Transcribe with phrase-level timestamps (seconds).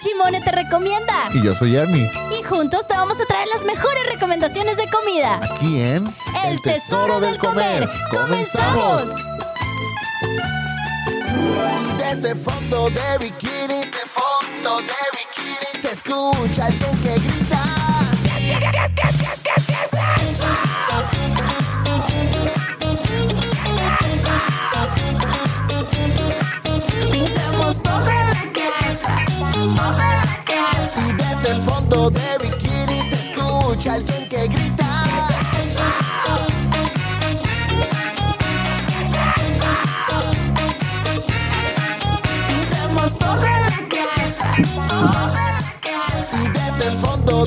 [0.00, 1.28] Chimone te recomienda.
[1.34, 2.10] Y yo soy Ernie.
[2.38, 5.38] Y juntos te vamos a traer las mejores recomendaciones de comida.
[5.42, 7.86] Aquí en El Tesoro del Comer.
[8.10, 9.04] ¡Comenzamos!
[11.98, 17.80] Desde fondo de bikini, de fondo de bikini, se escucha alguien que grita.
[32.00, 35.04] Fondo de bikini se escucha alguien que grita.
[46.82, 47.44] El fondo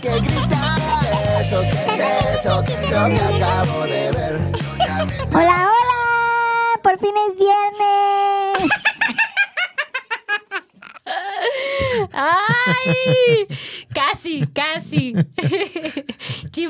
[0.00, 0.76] que grita.
[1.00, 1.10] ¿Qué
[1.40, 1.60] es eso?
[1.62, 2.64] ¿Qué es eso?
[2.66, 4.05] ¿Qué es lo que acabo de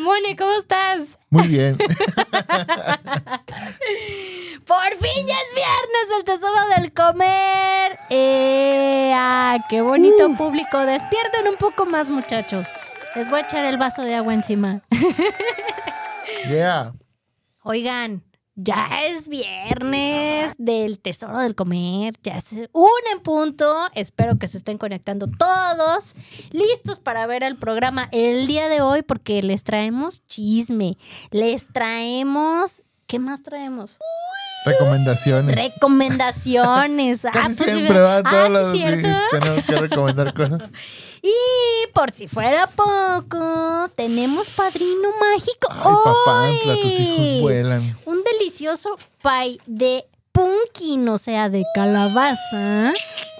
[0.06, 1.18] Chimone, ¿cómo estás?
[1.30, 1.76] Muy bien.
[1.78, 1.88] Por
[5.00, 7.98] fin ya es viernes, el tesoro del comer.
[8.08, 10.78] Eh, ah, qué bonito público.
[10.86, 12.68] Despierten un poco más, muchachos.
[13.16, 14.82] Les voy a echar el vaso de agua encima.
[16.48, 16.92] Yeah.
[17.62, 18.22] Oigan,
[18.56, 22.14] ya es viernes del tesoro del comer.
[22.22, 23.74] Ya es un en punto.
[23.94, 26.16] Espero que se estén conectando todos.
[26.50, 30.96] Listos para ver el programa el día de hoy porque les traemos chisme.
[31.30, 32.82] Les traemos...
[33.06, 33.98] ¿Qué más traemos?
[34.66, 35.56] Recomendaciones.
[35.56, 37.24] Recomendaciones.
[37.26, 39.08] Ah, Casi pues, siempre van ah, todos ¿sí los es cierto?
[39.30, 40.62] tenemos que recomendar cosas.
[41.22, 45.66] Y por si fuera poco, tenemos padrino mágico.
[45.70, 47.96] Ay, papantla, tus hijos vuelan.
[48.04, 52.92] Un delicioso pie de pumpkin, o sea, de calabaza,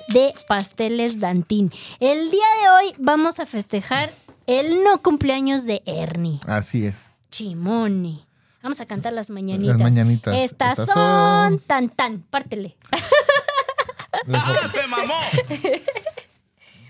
[0.09, 1.71] de pasteles Dantín.
[2.01, 4.11] El día de hoy vamos a festejar
[4.49, 6.41] el no cumpleaños de Ernie.
[6.47, 7.11] Así es.
[7.31, 8.26] Chimone.
[8.63, 9.77] Vamos a cantar las mañanitas.
[9.77, 10.35] Las mañanitas.
[10.37, 12.77] Estas, Estas son son- tan tan, pártele.
[14.27, 14.41] Les-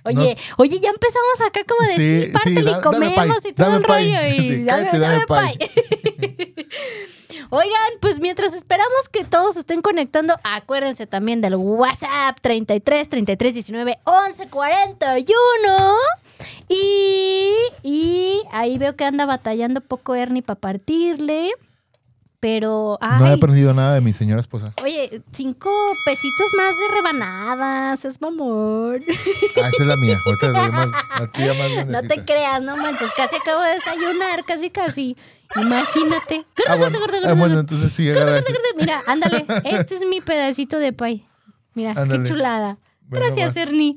[0.05, 3.43] Oye, oye, ya empezamos acá como de Sí, sí, pártele sí, y da- dame comemos
[3.43, 3.95] pie, y todo dame el pie.
[3.97, 4.29] rollo.
[4.37, 6.67] Y Sí, cállate, dame pie.
[7.51, 13.99] Oigan, pues mientras esperamos que todos estén conectando, acuérdense también del WhatsApp 33 33 19
[14.05, 15.97] 11 41.
[16.69, 17.53] Y,
[17.83, 21.51] y ahí veo que anda batallando poco Ernie para partirle.
[22.39, 24.73] Pero, ay, No he aprendido nada de mi señora esposa.
[24.85, 25.71] oye, cinco
[26.05, 29.01] pesitos más de rebanadas, es mamón.
[29.57, 30.19] Ah, esa es la mía.
[30.25, 34.71] Ahorita más, la tuya más No te creas, no manches, casi acabo de desayunar, casi,
[34.71, 35.17] casi.
[35.57, 36.47] Imagínate.
[36.69, 38.07] Ah, bueno, ah, bueno, entonces sí.
[38.77, 41.27] Mira, ándale, este es mi pedacito de pay.
[41.75, 42.23] Mira, Ándale.
[42.23, 42.79] qué chulada.
[43.09, 43.57] Gracias.
[43.57, 43.97] Ernie.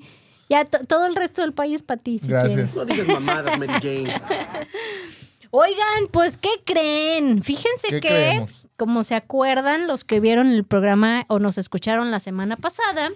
[0.49, 2.53] Ya to- todo el resto del pay es para ti, si Gracias.
[2.53, 2.75] quieres.
[2.75, 4.21] No digas mamadas, Mary Jane.
[5.51, 7.41] Oigan, pues, ¿qué creen?
[7.43, 8.51] Fíjense ¿Qué que, creemos?
[8.77, 13.09] como se acuerdan los que vieron el programa o nos escucharon la semana pasada,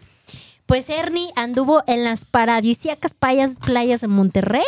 [0.66, 4.64] pues Ernie anduvo en las paradisíacas playas, playas de Monterrey.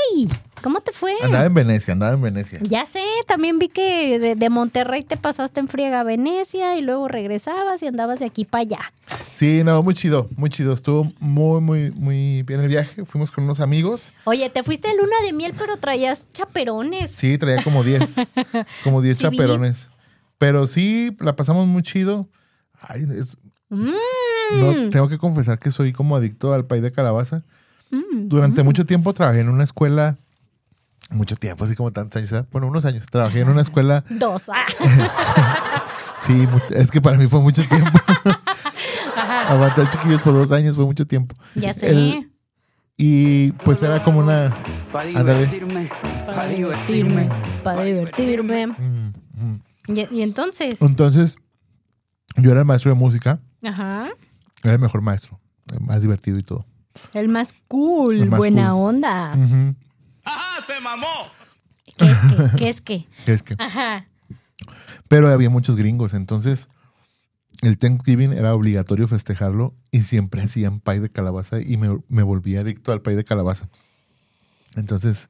[0.66, 1.14] ¿Cómo te fue?
[1.22, 2.58] Andaba en Venecia, andaba en Venecia.
[2.64, 6.82] Ya sé, también vi que de, de Monterrey te pasaste en friega a Venecia y
[6.82, 8.80] luego regresabas y andabas de aquí para allá.
[9.34, 10.74] Sí, no, muy chido, muy chido.
[10.74, 13.06] Estuvo muy, muy, muy bien el viaje.
[13.06, 14.12] Fuimos con unos amigos.
[14.24, 17.12] Oye, te fuiste de luna de miel, pero traías chaperones.
[17.12, 18.16] Sí, traía como 10,
[18.84, 19.38] como 10 Sí vi.
[19.38, 19.92] chaperones.
[20.40, 22.28] Pero sí, la pasamos muy chido.
[22.82, 23.38] Ay, es-
[23.70, 23.92] Mm,
[24.60, 27.44] no, tengo que confesar que soy como adicto al pay de calabaza.
[27.92, 30.18] mm, Durante mucho tiempo trabajé en una escuela,
[31.12, 32.46] mucho tiempo, así como tantos años, ¿eh?
[32.52, 33.06] bueno, unos años.
[33.10, 34.50] Trabajé en una escuela, Dos.
[34.54, 34.66] Ah.
[36.22, 37.90] sí, es que para mí fue mucho tiempo.
[39.48, 41.36] Aguantar chiquillos por dos años fue mucho tiempo.
[41.56, 41.90] Ya sé.
[41.90, 42.32] El-
[42.98, 44.56] y pues era como una...
[44.94, 45.90] Para divertirme.
[46.26, 47.30] para divertirme.
[47.64, 48.68] Para divertirme.
[48.68, 49.62] mm, mm.
[49.90, 50.82] Y, y entonces.
[50.82, 51.36] Entonces,
[52.38, 54.08] yo era el maestro de música, Ajá.
[54.64, 55.40] era el mejor maestro,
[55.74, 56.66] el más divertido y todo.
[57.14, 58.16] El más cool.
[58.22, 58.96] El más buena cool.
[58.96, 59.36] onda.
[61.98, 62.58] ¿Qué es que?
[62.58, 63.08] ¿Qué es que?
[63.26, 64.08] Que es que, Ajá.
[65.08, 66.68] pero había muchos gringos, entonces
[67.62, 72.56] el Thanksgiving era obligatorio festejarlo y siempre hacían pay de calabaza y me, me volví
[72.58, 73.70] adicto al pay de calabaza.
[74.76, 75.30] Entonces,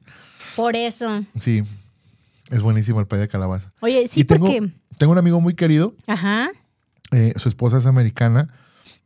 [0.56, 1.24] Por eso.
[1.38, 1.62] sí,
[2.50, 3.68] es buenísimo el pay de calabaza.
[3.80, 4.72] Oye, sí, tengo, porque.
[4.98, 6.50] tengo un amigo muy querido, Ajá.
[7.12, 8.48] eh, su esposa es americana,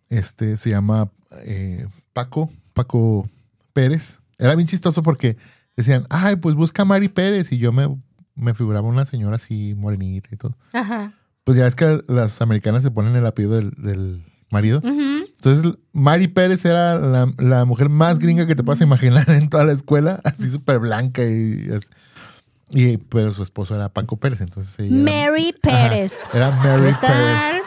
[0.09, 1.11] este se llama
[1.45, 3.29] eh, Paco, Paco
[3.73, 4.19] Pérez.
[4.39, 5.37] Era bien chistoso porque
[5.77, 7.89] decían, ay, pues busca a Mari Pérez y yo me,
[8.35, 10.57] me figuraba una señora así morenita y todo.
[10.73, 11.13] Ajá.
[11.45, 14.83] Pues ya es que las americanas se ponen el apellido del, del marido.
[14.85, 19.65] Entonces, Mari Pérez era la, la mujer más gringa que te puedas imaginar en toda
[19.65, 21.89] la escuela, así súper blanca y, así.
[22.71, 26.25] y pero su esposo era Paco Pérez, entonces ella era- Mary Ajá, Pérez.
[26.35, 26.95] era Mary.
[27.01, 27.63] Pérez.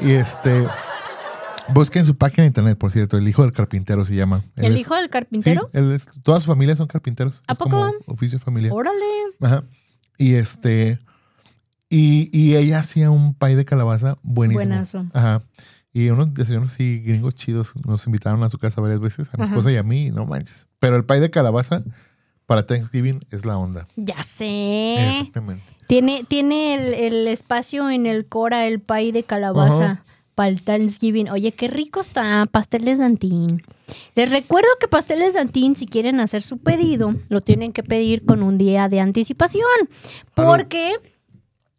[0.00, 0.64] Y este
[1.74, 4.44] busquen su página de internet, por cierto, el hijo del carpintero se llama.
[4.56, 5.70] ¿El es- hijo del Sí, carpintero?
[5.72, 7.42] él es- toda su familia son carpinteros.
[7.46, 7.70] ¿A Es poco?
[7.70, 8.72] como oficio familiar.
[8.72, 9.04] Órale.
[9.40, 9.64] Ajá.
[10.16, 10.98] Y este.
[11.90, 14.58] Y, y ella hacía un pay de calabaza buenísimo.
[14.66, 15.06] Buenazo.
[15.14, 15.42] Ajá.
[15.92, 19.44] Y unos desayunos así gringos chidos nos invitaron a su casa varias veces, a mi
[19.44, 19.52] Ajá.
[19.52, 20.66] esposa y a mí, no manches.
[20.80, 21.82] Pero el pay de calabaza
[22.46, 23.86] para Thanksgiving es la onda.
[23.96, 25.08] Ya sé.
[25.08, 25.64] Exactamente.
[25.86, 29.92] Tiene, tiene el, el espacio en el Cora, el pay de calabaza.
[29.92, 30.04] Ajá.
[30.38, 31.30] Para el Thanksgiving.
[31.30, 32.46] Oye, qué rico está.
[32.48, 33.60] Pasteles Dantín.
[34.14, 38.44] Les recuerdo que Pasteles Dantín, si quieren hacer su pedido, lo tienen que pedir con
[38.44, 39.66] un día de anticipación.
[40.34, 40.92] Porque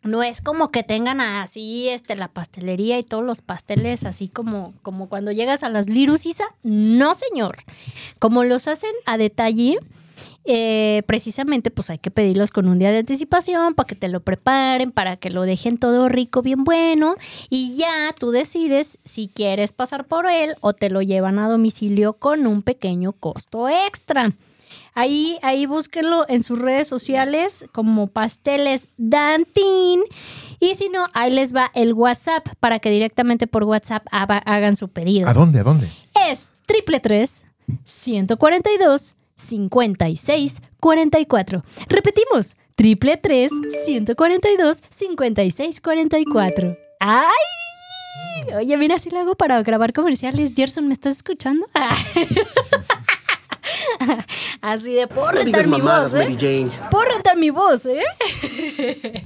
[0.04, 4.74] no es como que tengan así este, la pastelería y todos los pasteles, así como,
[4.82, 6.44] como cuando llegas a las Lirus Isa.
[6.62, 7.60] No, señor.
[8.20, 9.78] Como los hacen a detalle,
[10.46, 14.20] eh, precisamente pues hay que pedirlos con un día de anticipación para que te lo
[14.22, 17.16] preparen, para que lo dejen todo rico, bien bueno.
[17.50, 22.14] Y ya tú decides si quieres pasar por él o te lo llevan a domicilio
[22.14, 24.34] con un pequeño costo extra.
[24.96, 30.02] Ahí, ahí búsquenlo en sus redes sociales como Pasteles Dantín.
[30.60, 34.76] Y si no, ahí les va el WhatsApp para que directamente por WhatsApp haga- hagan
[34.76, 35.30] su pedido.
[35.30, 35.60] ¿A dónde?
[35.60, 35.90] ¿A dónde?
[36.30, 37.46] Es triple tres
[37.86, 41.64] 142 56 44.
[41.88, 43.52] Repetimos, triple tres
[43.86, 46.78] 142 56 44.
[47.00, 47.26] ¡Ay!
[48.56, 50.54] Oye, mira, así lo hago para grabar comerciales.
[50.56, 51.68] Gerson, ¿me estás escuchando?
[54.62, 56.66] Así de por No rentar digas mi voz, Mary ¿eh?
[56.68, 56.90] Jane.
[56.90, 58.04] Por rentar mi voz, ¿eh?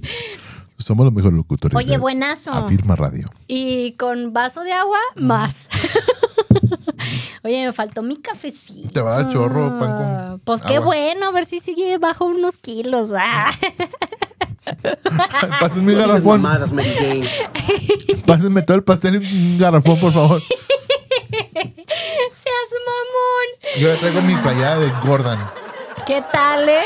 [0.78, 1.76] Somos los mejores locutores.
[1.78, 2.52] Oye, buenazo.
[2.52, 3.30] Afirma Radio.
[3.48, 5.70] Y con vaso de agua, más.
[7.44, 8.94] Oye, me faltó mi cafecito.
[8.94, 10.86] Te va a dar chorro, pan con Pues qué agua.
[10.88, 13.10] bueno, a ver si sigue bajo unos kilos.
[13.18, 13.52] Ah.
[15.60, 16.42] Pásenme digas garrafón.
[16.42, 17.28] mamadas, Mary Jane.
[18.26, 20.42] Pásenme todo el pastel en un garrafón, por favor.
[20.42, 23.82] Seas mamón.
[23.82, 25.40] Yo le traigo mi playada de Gordon.
[26.06, 26.82] ¿Qué tal, eh?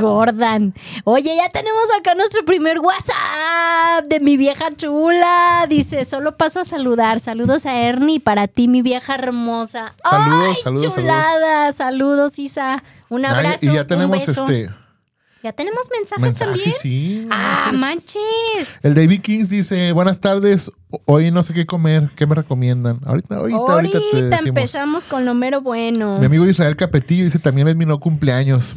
[0.00, 0.72] Gordan.
[1.04, 5.66] Oye, ya tenemos acá nuestro primer WhatsApp de mi vieja chula.
[5.68, 7.20] Dice, solo paso a saludar.
[7.20, 9.94] Saludos a Ernie para ti, mi vieja hermosa.
[10.08, 11.72] Saludos, ¡Ay, saludos, chulada!
[11.72, 12.82] Saludos, Isa.
[13.10, 13.66] Un Ay, abrazo.
[13.66, 14.46] y ya tenemos un beso.
[14.46, 14.70] este
[15.42, 16.72] Ya tenemos mensajes, mensaje, también.
[16.80, 17.26] sí.
[17.30, 18.78] Ah, manches.
[18.82, 20.70] El David Kings dice, buenas tardes,
[21.04, 23.00] hoy no sé qué comer, ¿qué me recomiendan?
[23.04, 24.46] Ahorita, ahorita, ahorita, te Ahorita decimos.
[24.46, 26.18] empezamos con lo mero bueno.
[26.20, 28.74] Mi amigo Israel Capetillo dice, también es mi no cumpleaños.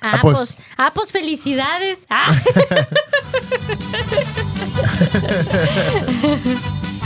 [0.00, 0.36] Ah, Ah, pues.
[0.36, 2.04] pues, ah, pues felicidades.
[2.10, 2.34] Ah.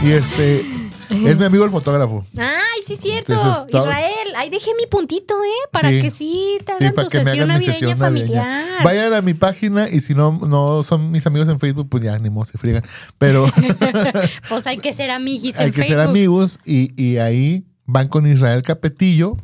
[0.03, 0.64] Y este,
[1.10, 2.24] es mi amigo el fotógrafo.
[2.38, 3.32] Ay, sí, cierto.
[3.32, 5.68] Entonces, Israel, ahí dejé mi puntito, ¿eh?
[5.72, 6.00] Para Sí.
[6.00, 8.44] que sí te Sí, hagan para tu que me sesión mi navideña sesión familiar.
[8.46, 8.84] navideña.
[8.84, 12.18] Vayan a mi página y si no, no son mis amigos en Facebook, pues ya
[12.18, 12.84] ni modo, se friegan.
[13.18, 13.46] Pero
[14.48, 15.96] Pues hay que ser amiguis hay en que Facebook.
[15.98, 19.36] ser amigos y, y ahí van con Israel Capetillo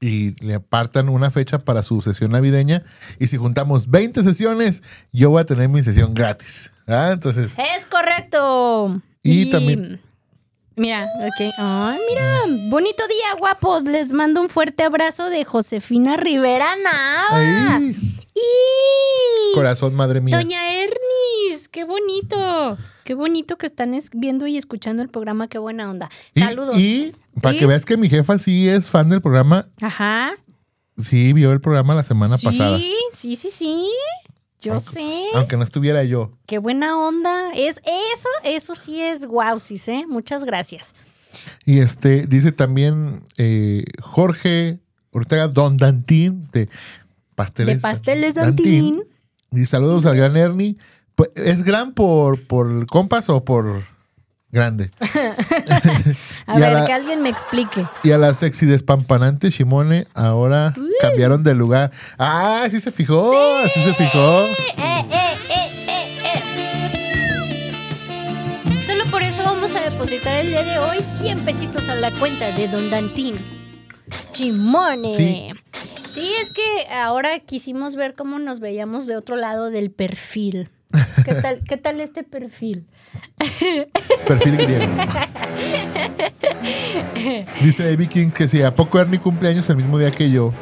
[0.00, 2.82] y le apartan una fecha para su sesión navideña.
[3.18, 4.82] Y si juntamos 20 sesiones,
[5.12, 6.72] yo voy a tener mi sesión gratis.
[6.86, 7.10] ¿Ah?
[7.12, 9.00] Entonces, Es correcto.
[9.22, 10.00] Y también-
[10.78, 11.52] Mira, ok.
[11.58, 12.42] Ay, mira.
[12.70, 13.84] Bonito día, guapos.
[13.84, 17.80] Les mando un fuerte abrazo de Josefina Rivera Nava.
[17.80, 19.54] Y...
[19.54, 20.36] corazón, madre mía.
[20.36, 22.78] Doña Ernis, qué bonito.
[23.04, 25.48] Qué bonito que están es- viendo y escuchando el programa.
[25.48, 26.08] Qué buena onda.
[26.36, 26.76] Saludos.
[26.78, 30.34] Y, para Y- que veas que mi jefa sí es fan del programa, Ajá.
[30.96, 32.78] sí vio el programa la semana sí, pasada.
[33.12, 33.90] sí, sí, sí.
[34.60, 35.26] Yo sé.
[35.34, 36.32] Aunque no estuviera yo.
[36.46, 37.52] Qué buena onda.
[37.54, 40.04] Es eso, eso sí es guau, sí, ¿eh?
[40.08, 40.94] Muchas gracias.
[41.64, 44.80] Y este, dice también eh, Jorge
[45.12, 46.68] Ortega Don Dantín de
[47.34, 47.76] Pasteles.
[47.76, 49.04] de Pasteles Dantín.
[49.52, 50.76] Y saludos al gran Ernie.
[51.14, 53.84] Pues, ¿Es gran por, por compas o por
[54.50, 54.90] grande?
[56.46, 57.86] A Y a ver, la- que alguien me explique.
[58.02, 61.90] Y a la sexy despampanante Shimone ahora cambiaron de lugar.
[62.18, 63.32] Ah, sí se fijó,
[63.72, 64.44] sí se fijó.
[64.44, 66.08] Eh, eh, eh, eh,
[67.74, 68.80] eh.
[68.86, 72.50] Solo por eso vamos a depositar el día de hoy 100 pesitos a la cuenta
[72.52, 73.36] de Don Dantín.
[74.32, 75.14] Chimone.
[75.16, 75.48] Sí.
[76.08, 80.70] Sí, es que ahora quisimos ver cómo nos veíamos de otro lado del perfil.
[81.28, 82.86] ¿Qué tal, qué tal este perfil?
[84.26, 84.86] Perfil griego.
[87.62, 90.52] Dice David King que si a poco Ernie cumpleaños el mismo día que yo.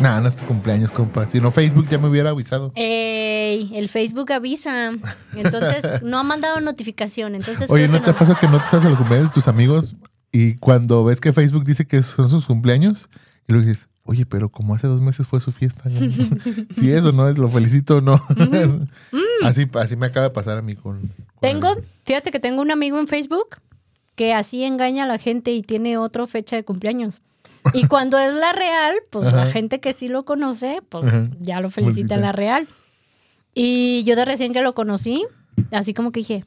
[0.00, 1.26] Nah, no es tu cumpleaños, compa.
[1.26, 2.72] Si no, Facebook ya me hubiera avisado.
[2.74, 4.92] Ey, el Facebook avisa.
[5.34, 7.34] Entonces, no ha mandado notificación.
[7.34, 9.96] Entonces, Oye, ¿no te pasa que no te sabes el cumpleaños de tus amigos
[10.32, 13.08] Y cuando ves que Facebook dice que son sus cumpleaños,
[13.48, 15.84] y luego dices, oye, pero como hace dos meses fue su fiesta.
[16.70, 18.20] si eso no es, lo felicito o no.
[19.42, 21.00] así, así me acaba de pasar a mí con...
[21.00, 23.56] con Tengo, el- fíjate que tengo un amigo en Facebook
[24.14, 27.20] que así engaña a la gente y tiene otra fecha de cumpleaños.
[27.74, 29.50] Y cuando es la real, pues la Ajá.
[29.52, 31.28] gente que sí lo conoce, pues Ajá.
[31.40, 32.66] ya lo felicita en la real.
[33.54, 35.24] Y yo de recién que lo conocí,
[35.72, 36.44] así como que dije,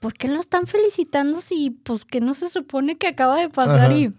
[0.00, 3.90] ¿por qué lo están felicitando si pues que no se supone que acaba de pasar?
[3.90, 3.94] Ajá.
[3.96, 4.12] Y,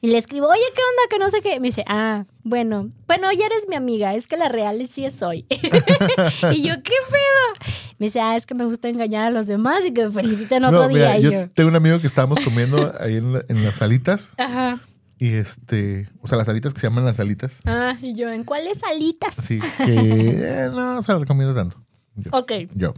[0.00, 1.08] y le escribo, oye, ¿qué onda?
[1.10, 1.58] Que no sé qué.
[1.60, 5.22] Me dice, ah, bueno, bueno, ya eres mi amiga, es que la real sí es
[5.22, 5.46] hoy.
[5.50, 7.72] y yo, ¿qué pedo?
[7.98, 10.64] Me dice, ah, es que me gusta engañar a los demás y que me feliciten
[10.64, 11.14] otro No, día.
[11.14, 13.76] mira, y yo yo, tengo un amigo que estábamos comiendo ahí en, la- en las
[13.76, 14.32] salitas.
[14.38, 14.78] ajá.
[15.18, 17.60] Y este, o sea, las alitas que se llaman las alitas.
[17.64, 19.38] Ah, y yo, ¿en cuáles alitas?
[19.38, 21.82] Así que eh, no se la recomiendo tanto.
[22.16, 22.30] Yo.
[22.34, 22.52] Ok.
[22.74, 22.92] yo.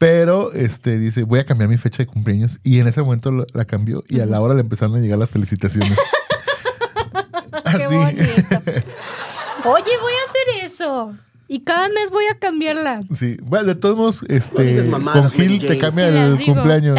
[0.00, 2.58] Pero este dice, voy a cambiar mi fecha de cumpleaños.
[2.62, 5.18] Y en ese momento lo- la cambió y a la hora le empezaron a llegar
[5.18, 5.92] las felicitaciones.
[7.76, 7.94] Qué Así.
[7.94, 8.22] bonito.
[9.66, 11.14] Oye, voy a hacer eso.
[11.48, 13.02] Y cada mes voy a cambiarla.
[13.12, 13.36] Sí.
[13.42, 16.98] Bueno, de todos modos, este, con Gil te cambia Sí, el cumpleaños.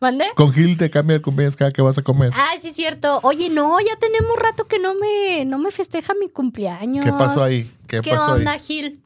[0.00, 0.24] ¿Mande?
[0.34, 2.32] Con Gil te cambia el cumpleaños cada que vas a comer.
[2.34, 3.20] Ah, sí, es cierto.
[3.22, 7.04] Oye, no, ya tenemos rato que no me, no me festeja mi cumpleaños.
[7.04, 7.70] ¿Qué pasó ahí?
[7.86, 8.58] ¿Qué, ¿Qué pasó onda, ahí?
[8.60, 9.00] Gil?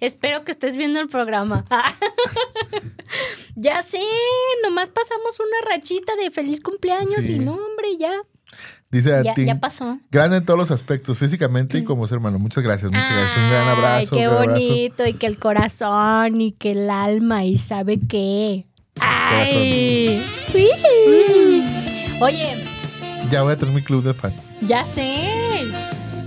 [0.00, 1.64] Espero que estés viendo el programa.
[3.54, 4.00] ya sé,
[4.62, 7.34] nomás pasamos una rachita de feliz cumpleaños Sí.
[7.34, 8.12] y no, hombre, ya.
[8.90, 9.44] Dice a Ya, ti.
[9.44, 9.98] ya pasó.
[10.10, 12.38] Grande en todos los aspectos, físicamente y como ser humano.
[12.38, 13.36] Muchas gracias, muchas gracias.
[13.36, 14.16] Un gran abrazo.
[14.16, 14.50] Qué abrazo.
[14.52, 15.06] bonito.
[15.06, 18.66] Y que el corazón y que el alma y sabe qué.
[19.00, 20.24] Ay.
[20.54, 21.64] Uy.
[22.20, 22.64] Oye,
[23.30, 24.54] Ya voy a tener mi club de fans.
[24.62, 25.60] ya sé.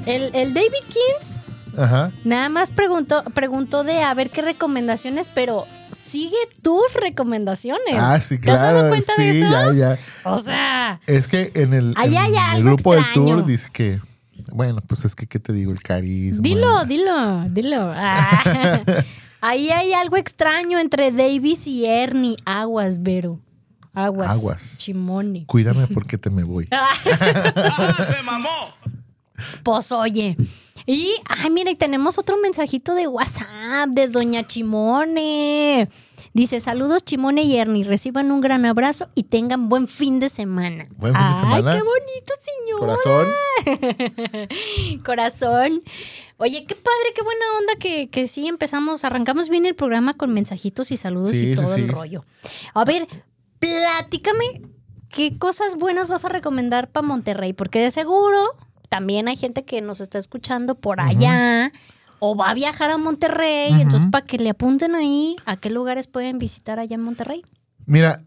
[0.05, 1.38] El, el David Kings
[1.79, 2.11] Ajá.
[2.23, 7.95] nada más preguntó, preguntó de a ver qué recomendaciones, pero sigue tus recomendaciones.
[7.97, 8.89] Ah, sí, ¿Te has dado claro.
[8.89, 9.51] cuenta Sí, de eso?
[9.51, 9.99] ya, ya.
[10.29, 13.35] O sea, Es que en el, Ahí en hay el grupo del extraño.
[13.37, 14.01] tour dice que,
[14.51, 15.71] bueno, pues es que, ¿qué te digo?
[15.71, 16.41] El carisma.
[16.41, 17.91] dilo, dilo, dilo.
[17.95, 18.43] Ah.
[19.41, 22.35] Ahí hay algo extraño entre Davis y Ernie.
[22.45, 23.39] Aguas, Vero.
[23.93, 24.29] Aguas.
[24.29, 24.77] Aguas.
[24.79, 25.45] Chimone.
[25.45, 26.67] Cuídame porque te me voy.
[29.63, 30.35] Pues oye.
[30.91, 35.87] Y, ay, mira, y tenemos otro mensajito de WhatsApp de Doña Chimone.
[36.33, 40.83] Dice, saludos Chimone y Ernie, reciban un gran abrazo y tengan buen fin de semana.
[40.97, 41.71] Buen fin de semana.
[41.73, 42.79] Ay, qué bonito, señor.
[42.79, 43.27] Corazón.
[45.05, 45.83] Corazón.
[46.37, 50.33] Oye, qué padre, qué buena onda que, que sí empezamos, arrancamos bien el programa con
[50.33, 52.25] mensajitos y saludos Sí, y sí, todo el rollo.
[52.73, 53.07] A ver,
[53.59, 54.63] platícame
[55.09, 58.55] qué cosas buenas vas a recomendar para Monterrey, porque de seguro
[58.89, 61.71] también hay gente que nos está escuchando por allá
[62.19, 66.07] o va a viajar a Monterrey, entonces para que le apunten ahí a qué lugares
[66.07, 67.43] pueden visitar allá en Monterrey.
[67.85, 68.17] Mira,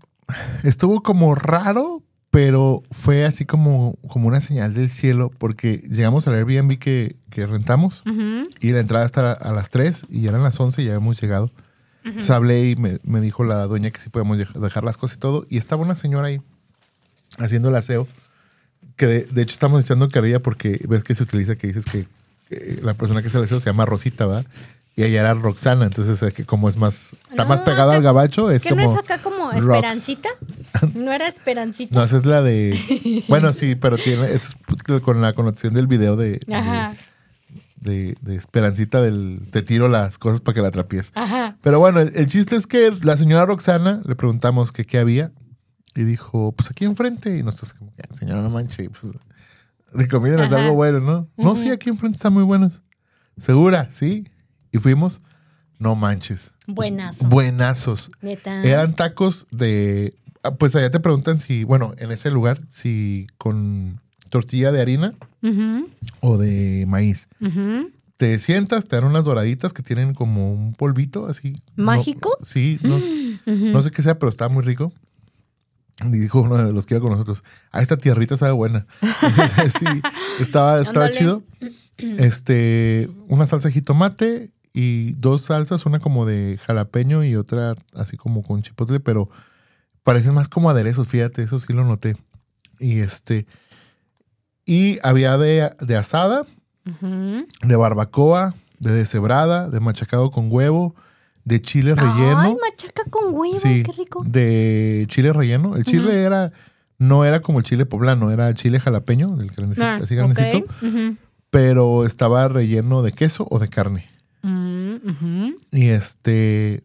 [0.62, 6.34] estuvo como raro, pero fue así como, como una señal del cielo, porque llegamos al
[6.34, 8.02] Airbnb que, que rentamos
[8.60, 11.20] y la entrada hasta a las 3 y ya eran las 11 y ya habíamos
[11.20, 11.50] llegado.
[12.04, 15.18] Entonces hablé y me, me dijo la dueña que sí podemos dej- dejar las cosas
[15.18, 15.44] y todo.
[15.50, 16.40] Y estaba una señora ahí
[17.38, 18.08] haciendo el aseo,
[18.96, 22.06] que de, de hecho estamos echando carrilla porque ves que se utiliza que dices que,
[22.48, 24.44] que la persona que hace el aseo se llama Rosita, ¿verdad?
[24.94, 28.02] Y ella era Roxana, entonces eh, que como es más, está más pegada que- al
[28.02, 28.82] gabacho, es ¿Qué como...
[28.84, 29.56] no es acá como Rox.
[29.60, 30.28] Esperancita?
[30.94, 31.94] ¿No era Esperancita?
[31.94, 33.24] No, esa es la de...
[33.28, 34.54] Bueno, sí, pero tiene es
[35.02, 36.94] con la connotación del video de, Ajá,
[37.76, 41.10] de, de Esperancita del te tiro las cosas para que la atrapies.
[41.14, 41.56] ajá.
[41.62, 45.32] Pero bueno, el, el chiste es que la señora Roxana le preguntamos que qué había
[45.94, 47.36] y dijo, pues aquí enfrente.
[47.38, 49.12] Y nosotros como que, señora, no manche, pues
[49.92, 50.62] de comida no es Ajá.
[50.62, 51.28] algo bueno, ¿no?
[51.36, 52.82] No, sí, aquí enfrente están muy buenos.
[53.36, 53.88] ¿Segura?
[53.90, 54.24] Sí.
[54.72, 55.20] Y fuimos,
[55.78, 56.54] no manches.
[56.66, 57.28] Buenazo.
[57.28, 58.10] Buenazos.
[58.22, 58.62] Neta.
[58.64, 60.14] Eran tacos de...
[60.42, 65.12] ah, Pues allá te preguntan si, bueno, en ese lugar, si con tortilla de harina
[66.20, 67.28] o de maíz.
[68.16, 71.54] Te sientas, te dan unas doraditas que tienen como un polvito así.
[71.76, 72.36] No- ¿Mágico?
[72.40, 72.98] sí, no,
[73.46, 74.92] no sé qué sea, pero está muy rico.
[76.04, 78.86] Y dijo uno de los que iba con nosotros, ah, esta tierrita sabe buena.
[79.78, 79.86] sí,
[80.40, 81.42] estaba, estaba chido.
[82.18, 88.16] Este, una salsa de jitomate y dos salsas, una como de jalapeño y otra así
[88.16, 89.28] como con chipotle, pero
[90.02, 92.16] parecen más como aderezos, fíjate, eso sí lo noté.
[92.80, 93.46] Y este,
[94.64, 96.46] y había de, de asada,
[96.84, 100.96] de barbacoa, de deshebrada, de machacado con huevo,
[101.44, 102.40] de chile relleno.
[102.40, 104.22] Ay, machaca con huevo, sí, qué rico.
[104.26, 105.76] de chile relleno.
[105.76, 106.52] El chile era,
[106.98, 110.16] no era como el chile poblano, era chile jalapeño, del grandecito, Ah, así
[111.50, 114.06] pero estaba relleno de queso o de carne.
[114.42, 115.50] Mm.
[115.72, 116.84] Y este,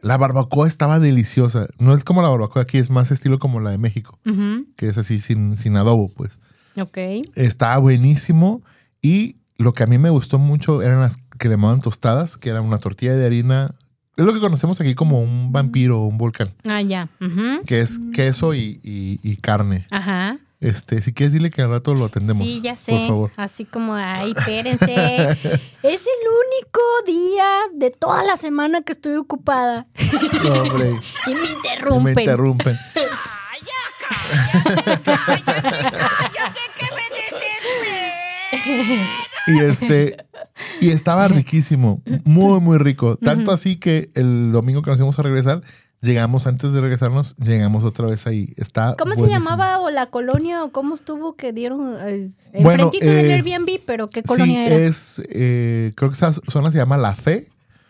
[0.00, 1.66] La barbacoa estaba deliciosa.
[1.78, 4.18] No es como la barbacoa aquí, es más estilo como la de México,
[4.76, 6.38] que es así sin, sin adobo, pues.
[6.80, 6.98] Ok.
[7.34, 8.62] Estaba buenísimo
[9.02, 12.50] y lo que a mí me gustó mucho eran las que le llamaban tostadas, que
[12.50, 13.74] era una tortilla de harina.
[14.16, 17.08] Es lo que conocemos aquí como un vampiro o un volcán, Ah, ya.
[17.20, 17.62] Ujú.
[17.66, 19.86] que es queso y, y- y carne.
[19.90, 20.38] Ajá.
[20.58, 22.42] Este, si quieres, dile que al rato lo atendemos.
[22.42, 22.92] Sí, ya sé.
[22.92, 23.30] Por favor.
[23.36, 24.94] Así como, ay, espérense.
[25.82, 29.86] es el único día de toda la semana que estoy ocupada.
[30.42, 30.98] No, hombre.
[31.26, 31.40] Y me
[32.14, 32.78] Me interrumpen.
[39.46, 40.16] Y este,
[40.80, 43.16] y estaba riquísimo, muy, muy rico.
[43.16, 45.62] Tanto así que el domingo que nos íbamos a regresar,
[46.00, 48.54] llegamos antes de regresarnos, llegamos otra vez ahí.
[48.56, 52.30] Está ¿Cómo se llamaba o la colonia o cómo estuvo que dieron eh,
[52.60, 54.84] Bueno, enfrentito del eh, Airbnb, pero qué colonia sí, era?
[54.84, 57.48] es, eh, creo que esa zona se llama La Fe.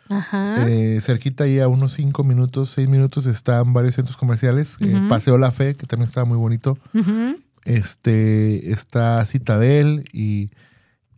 [0.09, 0.69] Ajá.
[0.69, 4.77] Eh, cerquita ahí a unos cinco minutos, seis minutos están varios centros comerciales.
[4.81, 5.07] Eh.
[5.09, 6.79] Paseo La Fe, que también estaba muy bonito.
[7.65, 10.51] Este, está Citadel y,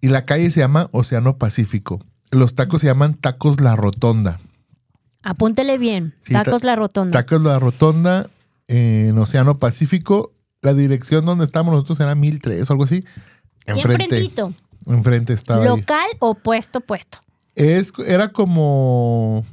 [0.01, 2.01] y la calle se llama Océano Pacífico.
[2.31, 4.39] Los tacos se llaman Tacos La Rotonda.
[5.23, 6.15] Apúntele bien.
[6.21, 7.13] Sí, Tacos ta- La Rotonda.
[7.13, 8.29] Tacos La Rotonda
[8.69, 10.33] eh, en Océano Pacífico.
[10.63, 13.05] La dirección donde estamos nosotros era 1003 o algo así.
[13.67, 14.05] Enfrente.
[14.05, 14.53] enfrentito.
[14.87, 15.69] Enfrente estaba ahí.
[15.69, 17.19] Local o puesto, puesto.
[17.55, 19.45] Es, era como.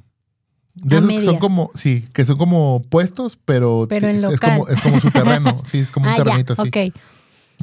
[0.75, 1.71] De A esos que son como.
[1.75, 4.59] Sí, que son como puestos, pero, Pero en es, es local.
[4.59, 5.61] como, es como su terreno.
[5.65, 6.23] Sí, es como un ah, ya.
[6.23, 6.67] terrenito así.
[6.67, 6.95] Ok.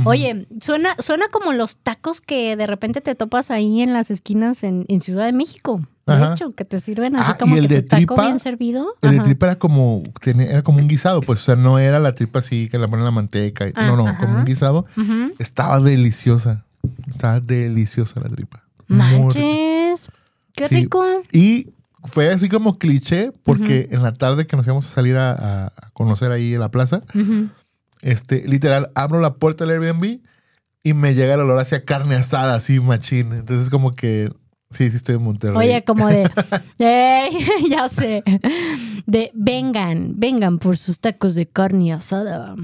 [0.05, 4.65] Oye, suena, suena como los tacos que de repente te topas ahí en las esquinas
[4.65, 5.81] en, en Ciudad de México.
[6.07, 6.33] De Ajá.
[6.33, 8.39] hecho, que te sirven así Ah, como y el que de tu taco tripa, bien
[8.41, 8.95] servido.
[9.03, 12.15] El de tripa era como, era como un guisado, pues, o sea, no era la
[12.15, 13.67] tripa así que la ponen en la manteca.
[13.77, 14.19] Ah, no, no, ajá.
[14.19, 14.87] como un guisado.
[15.39, 16.65] Estaba deliciosa.
[17.09, 18.65] Estaba deliciosa la tripa.
[18.89, 20.09] Manches.
[20.55, 20.75] Qué Sí.
[20.77, 21.05] rico.
[21.33, 21.69] Y
[22.05, 26.33] fue así como cliché, porque en la tarde que nos íbamos a salir a, conocer
[26.33, 27.01] ahí en la plaza.
[28.03, 30.21] Este, literal, abro la puerta del Airbnb
[30.83, 33.33] y me llega el olor hacia carne asada, así machín.
[33.33, 34.31] Entonces, como que,
[34.71, 35.57] sí, sí estoy en Monterrey.
[35.57, 36.29] Oye, como de,
[37.71, 38.23] ya sé,
[39.07, 42.55] de vengan, vengan por sus tacos de carne asada.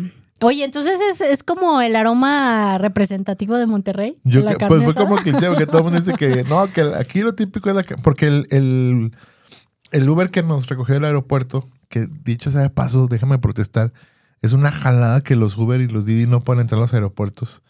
[0.41, 4.15] Oye, entonces es, es como el aroma representativo de Monterrey.
[4.23, 6.71] Yo la que- carne pues fue como cliché, porque todo el mundo dice que no,
[6.73, 9.17] que aquí lo típico es la Porque el, el,
[9.91, 13.93] el Uber que nos recogió del aeropuerto, que dicho sea de paso, déjame protestar,
[14.43, 17.63] es una jalada que los Uber y los Didi no pueden entrar a los aeropuertos.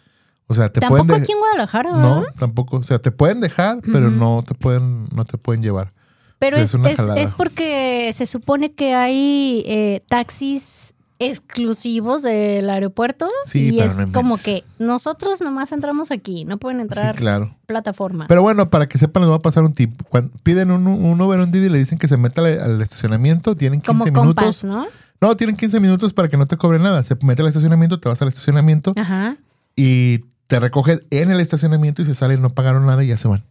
[0.46, 1.22] O sea, te Tampoco pueden.
[1.22, 2.34] aquí en Guadalajara, No, ¿verdad?
[2.38, 2.78] tampoco.
[2.78, 5.92] O sea, te pueden dejar, pero no te pueden, no te pueden llevar.
[6.38, 12.22] Pero o sea, es, es una es- porque se supone que hay eh, taxis exclusivos
[12.22, 17.14] del aeropuerto Sí, y es no como que nosotros nomás entramos aquí, no pueden entrar
[17.14, 17.56] Sí, claro.
[17.66, 18.28] plataformas.
[18.28, 20.00] Pero bueno, para que sepan, les voy a pasar un tip.
[20.08, 22.80] Cuando piden un, un Uber, un Didi, y le dicen que se meta al, al
[22.82, 24.64] estacionamiento, tienen 15 como minutos.
[24.64, 24.86] ¿no?
[25.20, 27.02] No, tienen 15 minutos para que no te cobren nada.
[27.02, 29.36] Se mete al estacionamiento, te vas al estacionamiento Ajá.
[29.76, 33.28] y te recogen en el estacionamiento y se salen, no pagaron nada y ya se
[33.28, 33.44] van.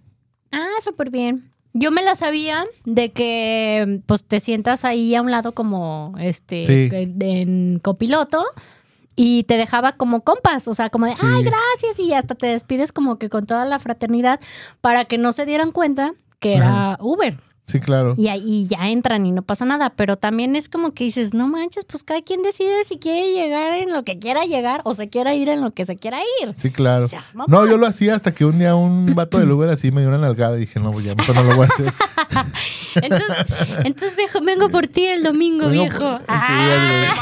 [0.51, 1.51] Ah, súper bien.
[1.73, 6.65] Yo me la sabía de que pues te sientas ahí a un lado como este
[6.65, 6.89] Sí.
[6.91, 8.43] en- copiloto
[9.15, 11.21] y te dejaba como compas, o sea, como de, Sí.
[11.23, 14.39] ay, gracias, y hasta te despides como que con toda la fraternidad
[14.81, 17.37] para que no se dieran cuenta que era Uber.
[17.69, 18.13] Sí, claro.
[18.17, 21.49] Y ahí ya entran y no pasa nada, pero también es como que dices, no
[21.49, 25.09] manches, pues cada quien decide si quiere llegar en lo que quiera llegar o se
[25.09, 26.53] quiera ir en lo que se quiera ir.
[26.55, 27.09] Sí, claro.
[27.09, 27.35] Seas.
[27.47, 30.07] No, yo lo hacía hasta que un día un vato del Uber así me dio
[30.07, 31.93] una nalgada y dije, no, pues ya mejor no lo voy a hacer.
[32.95, 33.45] Entonces,
[33.83, 35.99] entonces viejo, vengo por ti el domingo, Vengo viejo.
[35.99, 37.13] por- sí, Ah,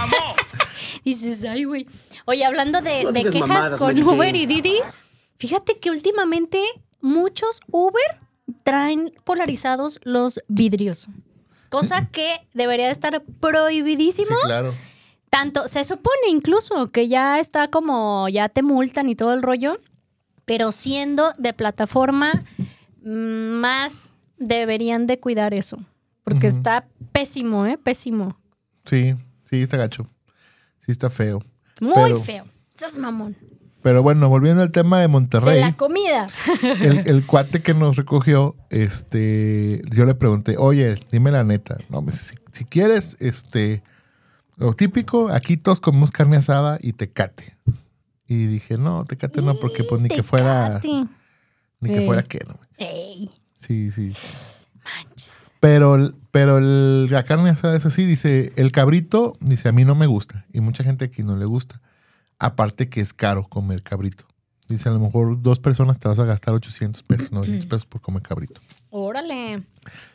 [1.03, 1.87] dices, ay, güey.
[2.25, 4.01] Oye, hablando de, No de digas quejas mamadas, con.
[4.03, 4.77] Uber y Didi,
[5.37, 6.59] fíjate que últimamente
[7.01, 8.01] muchos Uber
[8.63, 11.07] traen polarizados los vidrios.
[11.69, 14.37] Cosa que debería de estar Sí, prohibidísimo.
[14.43, 14.73] claro.
[15.29, 19.77] Tanto, se supone incluso que ya está como, ya te multan y todo el rollo,
[20.45, 22.43] pero siendo de plataforma,
[23.03, 23.09] mm,
[23.59, 25.77] más deberían de cuidar eso.
[26.23, 27.77] Porque está pésimo, ¿eh?
[27.77, 28.37] Pésimo.
[28.85, 30.07] Sí, sí, está gacho.
[30.79, 31.39] Sí, está feo.
[31.81, 32.45] Muy Pero- feo.
[32.77, 33.35] Sos mamón.
[33.85, 35.61] Pero bueno, volviendo al tema de De Monterrey.
[35.61, 36.27] la comida.
[36.81, 42.01] el, el cuate que nos recogió, este, yo le pregunté, oye, dime la neta, no,
[42.01, 43.83] me dice, si, si quieres, este,
[44.57, 47.57] lo típico, aquí todos comemos carne asada y tecate.
[48.27, 50.81] Y dije, no, tecate no, porque pues ni que fuera,
[51.79, 52.57] ni que fuera que, no.
[52.79, 54.13] Ey, Sí, sí.
[54.83, 55.51] manches.
[55.59, 59.93] Pero, pero el- la carne asada es así, dice, el cabrito, dice, a mí no
[59.93, 60.47] me gusta.
[60.51, 61.81] Y mucha gente aquí no le gusta.
[62.39, 64.25] Aparte que es caro comer cabrito.
[64.67, 68.01] Dice, a lo mejor dos personas te vas a gastar 800 pesos, 900 pesos por
[68.01, 68.59] comer cabrito.
[68.89, 69.53] Órale.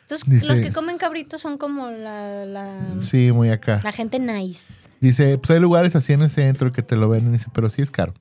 [0.01, 3.79] Entonces, Dice- los que comen cabrito son como la, la, Sí, muy acá.
[3.83, 4.89] la gente nice.
[4.99, 7.81] Dice, pues hay lugares así en el centro que te lo venden, dice, pero sí
[7.81, 8.13] es caro.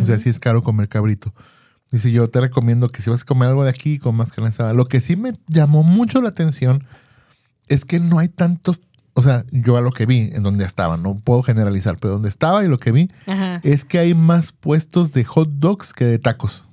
[0.00, 1.32] O sea, sí es caro comer cabrito.
[1.92, 4.72] Dice, yo te recomiendo que si vas a comer algo de aquí, comas carne asada.
[4.74, 6.84] Lo que sí me llamó mucho la atención
[7.68, 8.80] es que no hay tantos,
[9.18, 12.28] o sea, yo a lo que vi, en donde estaba, no puedo generalizar, pero donde
[12.28, 13.60] estaba y lo que vi Ajá.
[13.64, 16.64] es que hay más puestos de hot dogs que de tacos.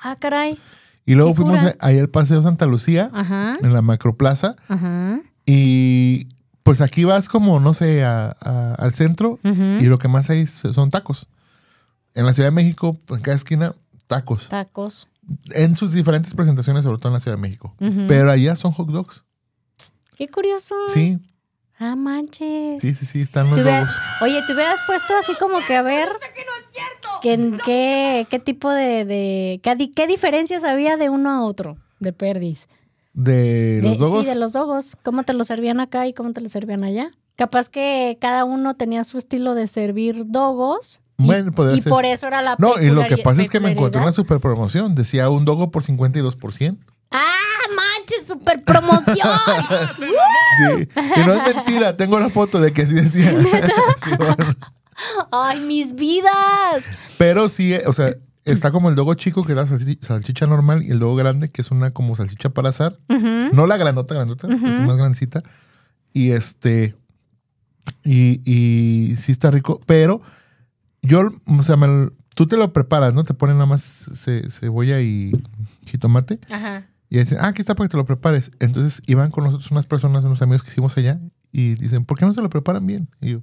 [0.00, 0.58] Ah, caray.
[1.04, 1.76] Y luego fuimos cura.
[1.80, 3.56] ahí al Paseo Santa Lucía, Ajá.
[3.60, 5.20] en la Macroplaza, Ajá.
[5.44, 6.28] y
[6.62, 10.46] pues aquí vas como, no sé, a- a- al centro y lo que más hay
[10.46, 11.26] son tacos.
[12.14, 13.74] En la Ciudad de México, en cada esquina,
[14.06, 14.48] tacos.
[14.48, 15.08] Tacos.
[15.52, 17.74] En sus diferentes presentaciones, sobre todo en la Ciudad de México.
[18.08, 19.24] Pero allá son hot dogs.
[20.16, 20.74] Qué curioso.
[20.92, 21.18] Sí,
[21.78, 22.80] Ah, manches.
[22.80, 23.90] sí, sí, sí, están los logos.
[24.22, 26.08] Oye, te hubieras puesto así como que a ver
[27.22, 31.76] que- qué, qué tipo de, de qué, di- qué diferencias había de uno a otro
[32.00, 32.68] de perdis.
[33.12, 34.20] De los De- logos.
[34.20, 34.96] Sí, de los dogos.
[35.04, 37.10] ¿Cómo te lo servían acá y cómo te lo servían allá?
[37.36, 41.00] Capaz que cada uno tenía su estilo de servir dogos.
[41.18, 41.90] y- Bueno, podría y ser.
[41.90, 44.40] por eso era la No, y lo que pasa es que me encontré una super
[44.40, 44.94] promoción.
[44.96, 46.78] Decía un dogo por 52%.
[48.04, 48.26] ¡Ah, manches!
[48.28, 49.28] ¡Super promoción!
[50.58, 50.88] Sí.
[51.16, 53.32] Y no es mentira, tengo la foto de que sí decía.
[53.96, 54.36] Sí, bueno.
[55.32, 56.82] ¡Ay, mis vidas!
[57.18, 58.14] Pero sí, eh, o sea,
[58.44, 61.48] está como el dogo chico, que es la salchi- salchicha normal, y el dogo grande,
[61.48, 62.70] que es una como salchicha para.
[62.70, 63.50] Ujú.
[63.52, 65.42] No la grandota, grandota, es más grandecita.
[66.12, 66.94] Y este.
[68.04, 70.22] Y, y sí está rico, pero
[71.02, 73.24] yo, o sea, me- tú te lo preparas, ¿no?
[73.24, 73.82] Te ponen nada más
[74.14, 75.32] ce- cebolla y
[75.86, 76.38] jitomate.
[76.50, 76.86] Ajá.
[77.10, 78.50] Y dicen, ah, aquí está para que te lo prepares.
[78.60, 81.20] Entonces iban con nosotros unas personas, unos amigos que hicimos allá,
[81.52, 83.08] y dicen, ¿por qué no se lo preparan bien?
[83.20, 83.40] Y yo,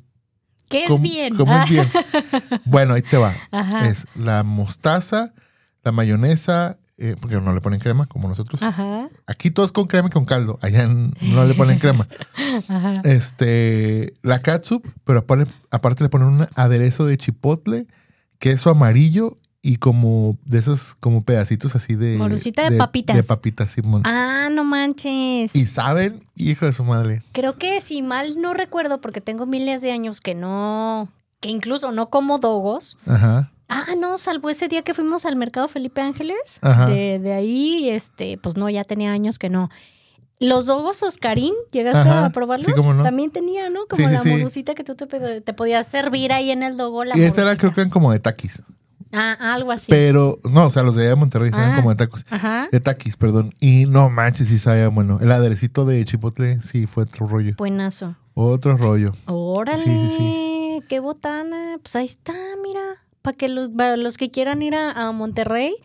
[0.69, 1.35] ¿Qué es ¿cómo- bien?
[1.35, 1.87] ¿Cómo Ah, es bien?
[2.65, 3.33] bueno, ahí te va.
[3.51, 3.87] Ajá.
[3.87, 5.33] Es la mostaza,
[5.83, 8.61] la mayonesa, eh, porque no le ponen crema como nosotros.
[8.61, 9.09] Ajá.
[9.27, 10.59] Aquí todos con crema y con caldo.
[10.61, 12.07] Allá no le ponen crema.
[12.69, 12.93] Ajá.
[13.03, 17.87] Este, la catsup, pero aparte, aparte le ponen un aderezo de chipotle,
[18.39, 23.15] queso amarillo y como de esos como pedacitos así de Morucita de papitas.
[23.15, 24.01] De papitas, Simón.
[24.05, 25.55] Ah, no manches.
[25.55, 27.21] Y saben, hijo de su madre.
[27.31, 31.91] Creo que si mal no recuerdo, porque tengo miles de años que no, que incluso
[31.91, 32.97] no como dogos.
[33.05, 33.51] Ajá.
[33.69, 36.59] Ah, no, salvo ese día que fuimos al mercado Felipe Ángeles.
[36.61, 36.87] Ajá.
[36.87, 39.69] De, de ahí, este, pues no, ya tenía años que no.
[40.39, 42.65] Los dogos Oscarín, ¿llegaste Ajá, a probarlos?
[42.65, 43.03] sí, no.
[43.03, 43.81] También tenía, ¿no?
[43.87, 44.29] Como Sí, la sí.
[44.29, 47.05] morucita que tú te, te podías servir ahí en el dogo.
[47.05, 48.63] La y ese era, creo que eran como de taquis.
[49.13, 49.91] Ah, algo así.
[49.91, 51.75] Pero, no, o sea, los de allá de Monterrey eran Ah.
[51.75, 52.25] como de tacos.
[52.29, 52.67] Ajá.
[52.71, 53.53] De taquis, perdón.
[53.59, 55.19] Y no manches, sí sabía bueno.
[55.21, 57.53] El aderecito de chipotle, sí, fue otro rollo.
[57.57, 58.15] Buenazo.
[58.33, 59.13] Otro rollo.
[59.25, 61.77] Órale, Sí, sí, qué botana.
[61.81, 62.81] Pues ahí está, mira.
[63.21, 65.75] Para que los, para los que quieran ir a, a Monterrey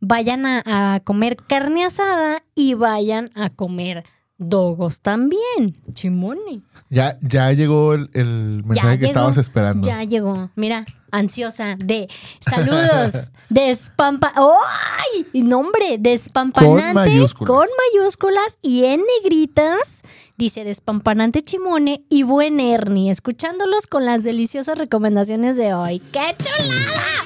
[0.00, 0.62] vayan a,
[0.94, 4.04] a comer carne asada y vayan a comer
[4.38, 5.80] dogos también.
[5.92, 6.62] Chimone.
[6.90, 9.86] Ya, ya llegó el, el mensaje que llegó, estabas esperando.
[9.86, 10.50] Ya llegó.
[10.54, 12.08] Mira, ansiosa de
[12.40, 14.32] saludos, despampa.
[14.36, 15.26] ¡Ay!
[15.32, 16.82] Y Nombre, despampanante.
[16.82, 17.48] Con mayúsculas.
[17.48, 19.98] con mayúsculas y en negritas.
[20.38, 25.98] Dice despampanante Chimone y buen Ernie, escuchándolos con las deliciosas recomendaciones de hoy.
[26.12, 27.24] ¡Qué chulada!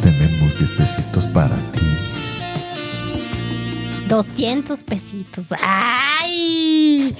[0.00, 1.56] Tenemos 10 pesitos para.
[4.14, 5.46] 200 pesitos.
[5.60, 7.14] ¡Ay!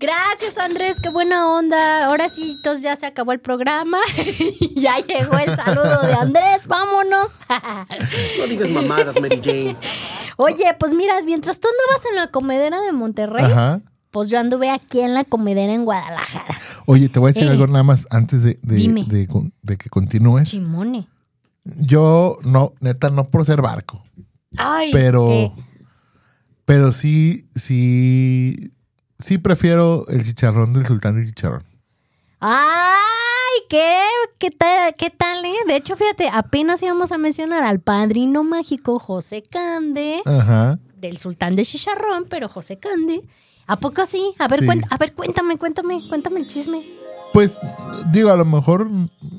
[0.00, 1.00] Gracias, Andrés.
[1.00, 2.06] Qué buena onda.
[2.06, 3.98] Ahora sí, entonces ya se acabó el programa.
[4.76, 6.66] ya llegó el saludo de Andrés.
[6.66, 7.32] Vámonos.
[8.38, 9.76] No digas mamadas, Mary Jane.
[10.36, 13.80] Oye, pues mira, mientras tú andabas en la comedera de Monterrey, Ajá.
[14.10, 16.58] pues yo anduve aquí en la comedera en Guadalajara.
[16.86, 17.50] Oye, te voy a decir Eh.
[17.50, 19.04] algo nada más antes de, de- Dime.
[19.04, 20.48] de con- de que continúes.
[20.48, 21.06] Chimone.
[21.64, 24.02] Yo, no, neta, no por ser barco,
[24.56, 25.52] Ay, pero, ¿qué?
[26.68, 28.72] Pero sí, sí,
[29.18, 31.64] sí prefiero el chicharrón del sultán del chicharrón.
[32.40, 34.02] Ay, ¿qué?
[34.38, 35.54] ¿Qué tal, ¿Qué tal, eh?
[35.66, 40.78] De hecho, fíjate, apenas íbamos a mencionar al padrino mágico José Cande, Ajá.
[40.98, 43.22] del sultán de Chicharrón, pero José Cande.
[43.66, 44.34] ¿A poco sí?
[44.38, 44.68] A ver, Sí.
[44.90, 46.80] a ver, cuéntame, cuéntame, cuéntame el chisme.
[47.32, 47.58] Pues,
[48.12, 48.88] digo, a lo mejor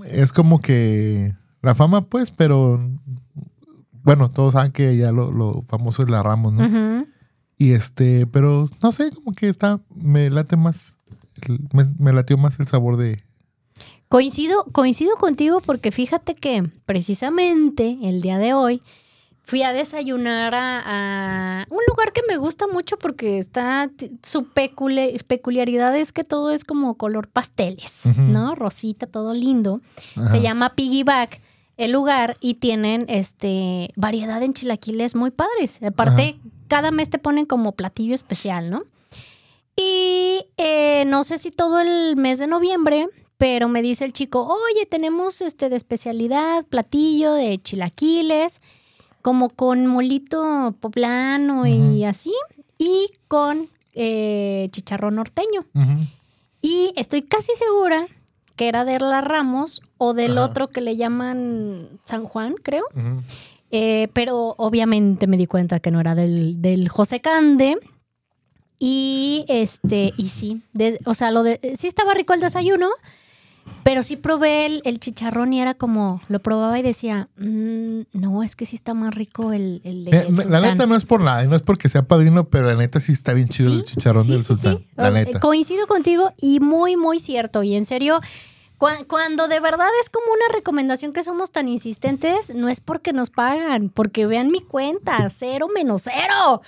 [0.08, 2.80] es como que la fama, pues, pero
[4.02, 6.66] bueno, todos saben que ya lo, lo famoso es la Ramos, ¿no?
[6.66, 7.08] Ujú.
[7.60, 10.96] Y este, pero no sé, como que está, me late más,
[11.74, 13.22] me, me latió más el sabor de...
[14.08, 18.80] Coincido, coincido contigo porque fíjate que precisamente el día de hoy
[19.44, 23.92] fui a desayunar a, a un lugar que me gusta mucho porque está
[24.24, 28.04] su peculi- peculiaridad es que todo es como color pasteles.
[28.18, 28.56] ¿no?
[28.56, 29.82] Rosita, todo lindo.
[30.16, 30.30] Ajá.
[30.30, 31.42] Se llama Piggyback.
[31.78, 35.82] el lugar y tienen este variedad en chilaquiles muy padres.
[35.84, 38.84] Aparte, cada mes te ponen como platillo especial, ¿no?
[39.76, 44.46] Y eh, no sé si todo el mes de noviembre, pero me dice el chico,
[44.46, 48.62] oye, tenemos este de especialidad, platillo de chilaquiles,
[49.22, 52.34] como con molito poblano y así,
[52.78, 55.66] y con eh, chicharrón norteño.
[56.62, 58.08] Y estoy casi segura
[58.56, 62.84] que era de la Ramos o del otro que le llaman San Juan, creo.
[63.72, 67.78] Eh, pero obviamente me di cuenta que no era del, del José Cande.
[68.80, 72.88] Y este, y sí, de- o sea, lo de, sí estaba rico el desayuno,
[73.84, 78.42] pero sí probé el, el chicharrón y era como, lo probaba y decía, "Mm, no,
[78.42, 80.62] es que sí está más rico el, el Eh, la sultán".
[80.64, 83.34] neta no es por nada, no es porque sea padrino, pero la neta sí está
[83.34, 84.80] bien chido Sí, el chicharrón sí, del sí, sultán.
[84.96, 85.40] La neta.
[85.42, 87.64] Coincido contigo y muy, muy cierto.
[87.64, 88.22] Y en serio,
[89.08, 93.30] cuando de verdad es como una recomendación que somos tan insistentes, no es porque nos
[93.30, 96.62] pagan, porque vean mi cuenta, cero menos cero.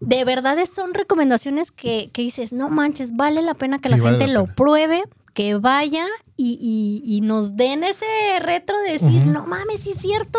[0.00, 4.02] De verdad son recomendaciones que, que dices, no manches, vale la pena que Sí, la
[4.02, 6.04] vale gente la lo pruebe, que vaya
[6.36, 8.04] y, y- y nos den ese
[8.40, 10.38] retro de decir, no mames, sí es cierto.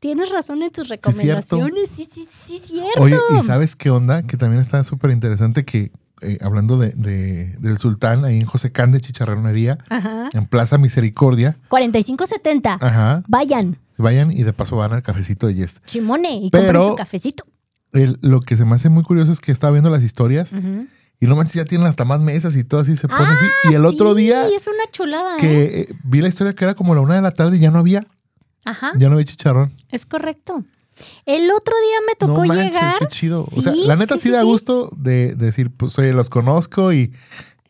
[0.00, 1.08] Tienes razón en tus es cierto.
[1.10, 1.88] recomendaciones.
[1.90, 3.00] Sí, sí, sí, es cierto.
[3.00, 4.22] Oye, ¿y sabes qué onda?
[4.22, 5.92] Que también está súper interesante que,
[6.24, 10.28] eh, hablando de, de- del sultán, ahí en José Can de Chicharronería, Ajá.
[10.32, 12.78] en Plaza Misericordia, 4570.
[12.80, 15.80] ajá, Vayan, vayan y de paso van al cafecito de Yes.
[15.84, 17.44] chimone y Pero- compren su cafecito.
[17.92, 20.86] El- lo que se me hace muy curioso es que estaba viendo las historias Ujú.
[21.20, 23.46] y no manches, ya tienen hasta más mesas y todo así se pone Ah, así.
[23.70, 25.36] Y el otro día es una chulada.
[25.36, 25.40] ¿eh?
[25.40, 27.70] que eh, vi la historia que era como la una de la tarde y ya
[27.70, 28.04] no había,
[28.64, 29.72] Ajá, ya no había chicharrón.
[29.90, 30.64] es correcto.
[31.26, 32.94] El otro día me tocó no manches, llegar.
[32.98, 33.44] qué chido.
[33.50, 34.46] o sea, Sí, la neta sí, da sí.
[34.46, 37.12] gusto de, de decir, pues oye, los conozco y,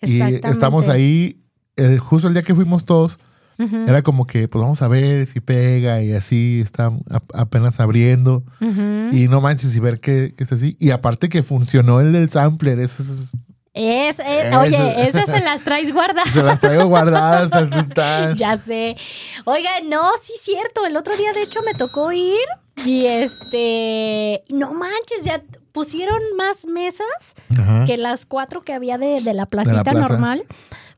[0.02, 1.40] y estamos ahí.
[1.76, 3.18] el- justo el día que fuimos todos,
[3.58, 7.78] Ujú, era como que, pues vamos a ver si pega y así está a- apenas
[7.80, 8.44] abriendo.
[8.60, 9.10] ujú.
[9.16, 10.76] Y no manches y ver que, que está así.
[10.80, 13.32] Y aparte que funcionó el del sampler, eso es-
[13.76, 14.60] Es, es- Eso.
[14.60, 16.32] oye, esas se las traes guardadas.
[16.32, 18.36] se las traigo guardadas al sultán.
[18.36, 18.96] Ya sé.
[19.44, 20.86] Oiga, no, sí es cierto.
[20.86, 22.44] El otro día, de hecho, me tocó ir
[22.84, 24.42] y este.
[24.50, 25.40] No manches, ya
[25.72, 27.84] pusieron más mesas Ajá.
[27.84, 30.08] que las cuatro que había de, de la placita plaza.
[30.08, 30.44] normal.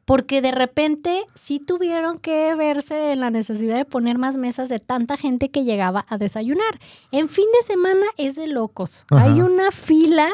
[0.05, 4.79] Porque de repente sí tuvieron que verse en la necesidad de poner más mesas de
[4.79, 6.79] tanta gente que llegaba a desayunar.
[7.11, 9.05] En fin de semana es de locos.
[9.11, 9.25] Ajá.
[9.25, 10.31] Hay una fila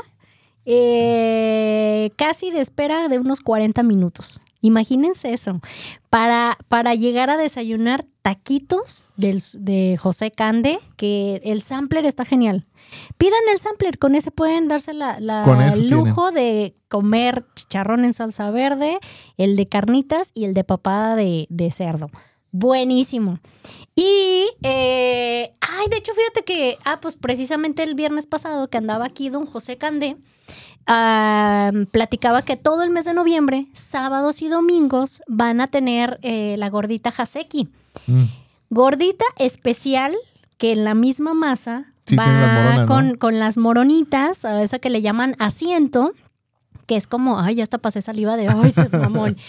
[0.66, 4.40] eh, casi de espera de unos 40 minutos.
[4.62, 5.60] Imagínense eso.
[6.08, 12.66] Para, para llegar a desayunar taquitos del, de José Cande, que el sampler está genial.
[13.18, 15.44] Pidan el sampler, con ese pueden darse la, la-
[15.74, 18.98] el lujo de comer chicharrón en salsa verde,
[19.36, 22.08] el de carnitas y el de papada de, de cerdo.
[22.52, 23.38] Buenísimo.
[23.94, 29.04] Y, eh, ay, de hecho, fíjate que, ah, pues precisamente el viernes pasado que andaba
[29.04, 30.16] aquí don José Candé,
[31.90, 36.70] platicaba que todo el mes de noviembre, sábados y domingos, van a tener eh, la
[36.70, 37.68] gordita Haseki.
[38.06, 38.24] Mm.
[38.70, 40.16] Gordita especial
[40.58, 42.86] que en la misma masa Sí, va tiene las moronas, ¿no?
[42.86, 46.12] con, con las moronitas, a esa que le llaman asiento,
[46.86, 49.36] que es como, ay, ya hasta pasé saliva de, ese es mamón.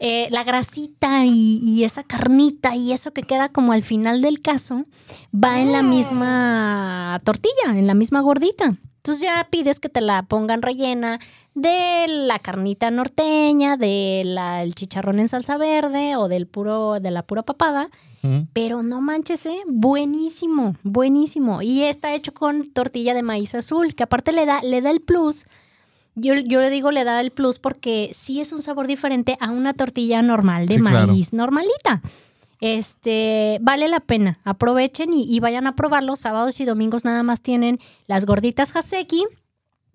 [0.00, 4.42] Eh, la grasita y, y esa carnita y eso que queda como al final del
[4.42, 4.84] caso,
[5.32, 8.76] va en la misma tortilla, en la misma gordita.
[8.96, 11.20] Entonces ya pides que te la pongan rellena
[11.54, 17.42] de la carnita norteña, del chicharrón en salsa verde o del puro, de la pura
[17.42, 17.90] papada.
[18.54, 19.60] Pero no manches, ¿eh?
[19.66, 21.60] buenísimo, buenísimo.
[21.60, 25.02] Y está hecho con tortilla de maíz azul, que aparte le da, le da el
[25.02, 25.44] plus.
[26.16, 29.50] Yo, yo le digo le da el plus porque sí es un sabor diferente a
[29.50, 31.08] una tortilla normal de Sí, claro.
[31.08, 32.02] maíz normalita.
[32.60, 34.38] Este, vale la pena.
[34.44, 36.16] Aprovechen y, y vayan a probarlo.
[36.16, 39.24] Sábados y domingos nada más tienen las gorditas Haseki.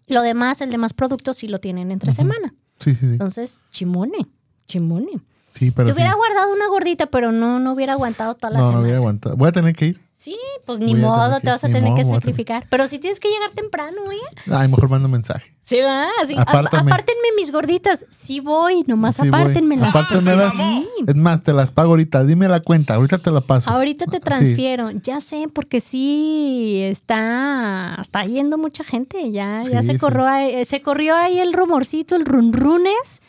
[0.08, 2.54] Lo demás, el demás productos sí lo tienen entre semana.
[2.80, 3.08] Sí, sí, sí.
[3.14, 4.28] Entonces, chimone,
[4.68, 5.20] chimone.
[5.52, 5.98] Sí, pero Te sí.
[5.98, 8.84] hubiera guardado una gordita, pero no, no hubiera aguantado toda la No, no semana.
[8.84, 9.36] hubiera aguantado.
[9.38, 10.00] Voy a tener que ir.
[10.22, 12.68] Sí, pues ni modo, te vas a tener modo, que sacrificar.
[12.70, 14.52] Pero sí tienes que llegar temprano, ¿eh?
[14.52, 15.56] Ay, mejor mando mensaje.
[15.64, 16.08] Sí, va.
[16.28, 16.34] Sí.
[16.36, 16.92] Ap- Apártame.
[16.92, 18.06] apártenme mis gorditas.
[18.10, 19.96] Sí voy, nomás Sí, apártenmelas.
[19.96, 20.54] Apártenmelas.
[20.56, 20.88] Sí.
[21.08, 22.26] Es más, te las pago ahorita.
[22.26, 22.96] Dime la cuenta.
[22.96, 23.72] Ahorita te la paso.
[23.72, 24.22] Ahorita te Sí.
[24.24, 24.92] transfiero.
[24.92, 29.32] Ya sé, porque sí está, está yendo mucha gente.
[29.32, 30.26] Ya, ya se corrió,
[30.66, 33.22] se corrió ahí el rumorcito, el runrunes.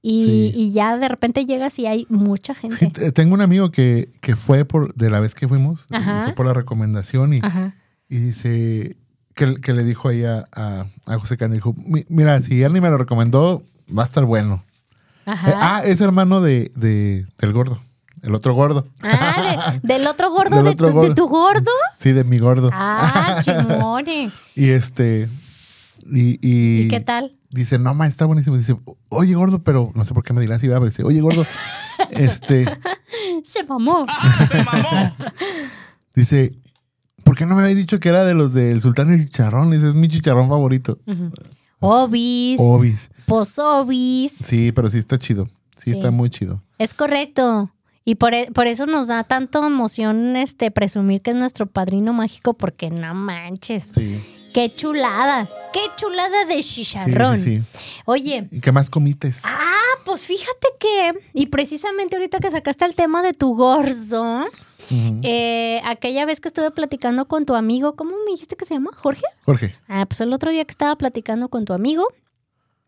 [0.00, 0.52] Y, Sí.
[0.54, 2.92] y ya de repente llegas y hay mucha gente.
[2.94, 6.46] Sí, tengo un amigo que, que fue por de la vez que fuimos, fue por
[6.46, 7.40] la recomendación y,
[8.08, 8.96] y dice
[9.34, 12.72] que, que le dijo ahí a, a, a José Cano, dijo, "Mi- mira, si él
[12.72, 13.62] ni me lo recomendó,
[13.96, 14.62] va a estar bueno.
[15.26, 15.50] Ajá.
[15.50, 17.78] Eh, ah, es hermano de, de- del gordo.
[18.22, 18.86] el otro gordo.
[19.02, 21.08] Ah, de- del otro gordo, Del de, otro tu, gordo.
[21.08, 21.70] de tu gordo.
[21.98, 22.70] Sí, de mi gordo.
[22.72, 24.30] Ah, chimone.
[24.54, 25.28] Y este.
[26.10, 27.36] Y, y, ¿Y qué tal?
[27.50, 28.56] Dice, no, ma, está buenísimo.
[28.56, 28.76] Dice,
[29.08, 30.80] oye, gordo, pero no sé por qué me dirás así, ¿verdad?
[30.80, 31.44] pero dice, oye, gordo,
[32.10, 32.64] este,
[33.44, 34.06] Se mamó.
[36.14, 36.52] dice,
[37.24, 39.70] ¿por qué no me habéis dicho que era de los del Sultán del Chicharrón?
[39.70, 40.98] Dice, es mi chicharrón favorito.
[41.80, 43.10] Obis, Obis.
[43.26, 44.32] pozobis.
[44.32, 45.46] Sí, pero sí está chido.
[45.76, 45.90] Sí, Sí.
[45.92, 46.62] está muy chido.
[46.78, 47.70] Es correcto.
[48.04, 52.12] Y por, e- por eso nos da tanto emoción este presumir que es nuestro padrino
[52.12, 53.92] mágico, porque no manches.
[53.94, 54.18] Sí.
[54.58, 55.46] Qué chulada.
[55.72, 57.38] Qué chulada de chicharrón.
[57.38, 57.80] sí, sí.
[58.06, 59.42] Oye, ¿Y qué más comites?
[59.44, 59.70] ah,
[60.04, 64.46] pues fíjate que, y precisamente ahorita que sacaste el tema de tu gordo,
[65.22, 68.90] eh, aquella vez que estuve platicando con tu amigo, ¿cómo me dijiste que se llama?
[68.96, 69.22] ¿Jorge?
[69.44, 69.76] Jorge.
[69.86, 72.08] Ah, pues el otro día que estaba platicando con tu amigo,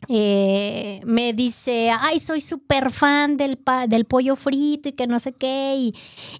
[0.08, 5.20] eh, me dice, ay, soy súper fan del, pa- del pollo frito y que no
[5.20, 5.74] sé qué.
[5.76, 5.94] Y,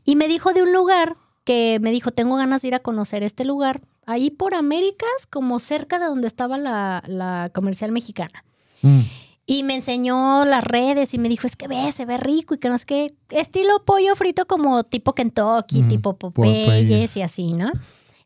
[0.04, 1.14] y me dijo de un lugar
[1.44, 3.80] que me dijo, tengo ganas de ir a conocer este lugar,
[4.10, 8.44] ahí por Américas, como cerca de donde estaba la, la comercial mexicana.
[8.82, 9.00] Mm.
[9.46, 12.58] Y me enseñó las redes y me dijo, es que ve, se ve rico y
[12.58, 13.14] que no sé qué.
[13.30, 17.16] Estilo pollo frito como tipo Kentucky, Ujú, tipo Popeyes.
[17.16, 17.72] Y así, ¿no?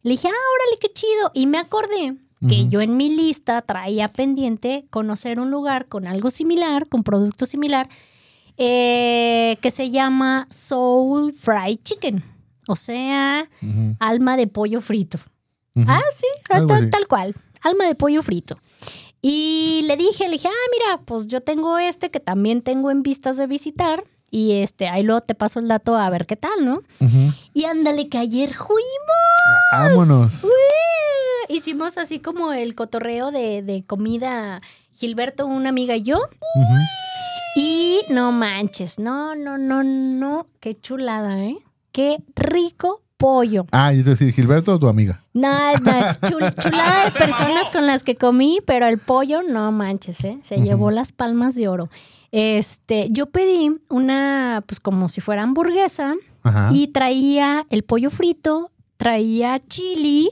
[0.02, 1.30] Le dije, ah, órale, qué chido.
[1.32, 2.16] Y me acordé
[2.46, 7.46] que yo en mi lista traía pendiente conocer un lugar con algo similar, con producto
[7.46, 7.88] similar,
[8.58, 12.22] eh, que se llama Soul Fried Chicken.
[12.68, 13.48] O sea,
[13.98, 15.18] alma de pollo frito.
[15.86, 16.26] Ah, sí,
[16.90, 17.34] tal, cual.
[17.62, 18.56] Alma de pollo frito.
[19.20, 23.02] Y le dije, le dije, ah, mira, pues yo tengo este que también tengo en
[23.02, 24.04] vistas de visitar.
[24.30, 26.82] Y este, ahí luego te paso el dato a ver qué tal, ¿no?
[27.52, 28.82] Y ándale, que ayer fuimos.
[29.72, 30.44] Vámonos.
[30.44, 30.50] Ué,
[31.48, 34.60] Hicimos así como el cotorreo de, de comida.
[34.92, 36.20] Gilberto, una amiga y yo.
[37.56, 40.46] Y no manches, no, no, no, no.
[40.60, 41.56] Qué chulada, ¿eh?
[41.92, 43.66] Qué rico pollo.
[43.72, 45.24] Ah, yo te decir, Gilberto o tu amiga.
[45.32, 50.38] Nada, chul- chulada de personas con las que comí, pero el pollo, no manches, ¿eh?
[50.42, 51.88] Se llevó las palmas de oro.
[52.32, 56.70] Este, yo pedí una, pues como si fuera hamburguesa, Ajá.
[56.72, 60.30] y traía el pollo frito, traía chili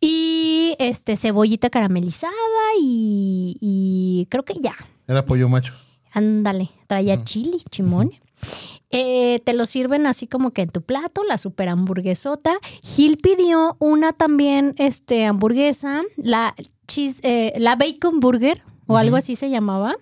[0.00, 2.32] y este cebollita caramelizada
[2.80, 4.74] y, y creo que ya.
[5.08, 5.74] Era pollo macho.
[6.12, 8.12] Ándale, traía chili, chimón.
[8.90, 12.58] Eh, te lo sirven así como que en tu plato, la super hamburguesota.
[12.82, 16.54] Gil pidió una también, este, hamburguesa, la
[16.86, 19.96] cheese, eh, la bacon burger o algo así se llamaba.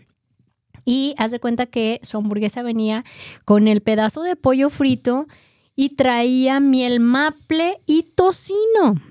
[0.85, 3.05] Y haz de cuenta que su hamburguesa venía
[3.45, 5.27] con el pedazo de pollo frito
[5.75, 9.03] y traía miel maple y tocino.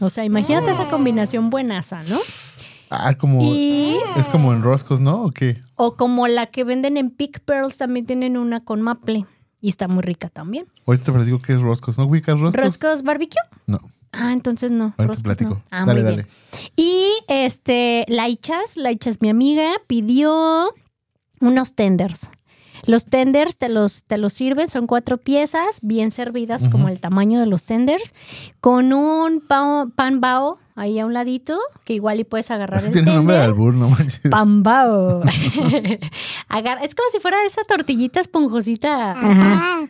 [0.00, 2.18] O sea, imagínate esa combinación buenaza, ¿no?
[2.90, 3.40] Ah, como.
[3.42, 5.24] Y Es como en roscos, ¿no?
[5.24, 5.60] ¿O qué?
[5.76, 9.26] o como la que venden en Pick Pearls, también tienen una con maple.
[9.60, 10.66] Y está muy rica también.
[10.86, 11.98] Ahorita te platico qué es roscos.
[11.98, 12.60] ¿No ubicas roscos?
[12.64, 13.40] ¿Roscos barbecue?
[13.66, 13.80] No.
[14.12, 14.94] Ah, entonces no.
[14.96, 15.50] Ahorita te platico.
[15.50, 15.62] no.
[15.70, 16.16] Ah, dale, muy dale.
[16.16, 16.28] bien.
[16.76, 20.72] Y este, Laichas, Laichas, mi amiga, pidió
[21.40, 22.30] unos tenders.
[22.88, 27.38] Los tenders te los, te los sirven, son cuatro piezas, bien servidas, como el tamaño
[27.38, 28.14] de los tenders,
[28.60, 32.86] con un pao- pan bao ahí a un ladito, que igual y puedes agarrar Eso
[32.88, 34.22] el tiene nombre de albur, no manches.
[34.30, 35.22] Pambao.
[36.48, 39.12] Agarra- es como si fuera esa tortillita esponjosita.
[39.12, 39.80] Ajá.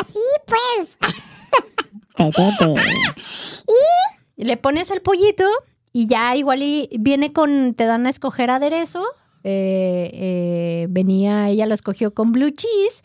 [0.00, 1.12] Así pues.
[2.16, 2.74] Te.
[4.36, 5.44] Le pones el pollito
[5.92, 9.04] y ya igual y viene con, te dan a escoger aderezo.
[9.44, 13.04] Eh, eh, venía, ella lo escogió con blue cheese.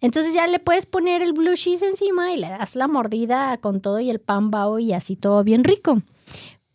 [0.00, 3.80] Entonces ya le puedes poner el blue cheese encima y le das la mordida con
[3.80, 6.02] todo y el pan bao y así todo bien rico.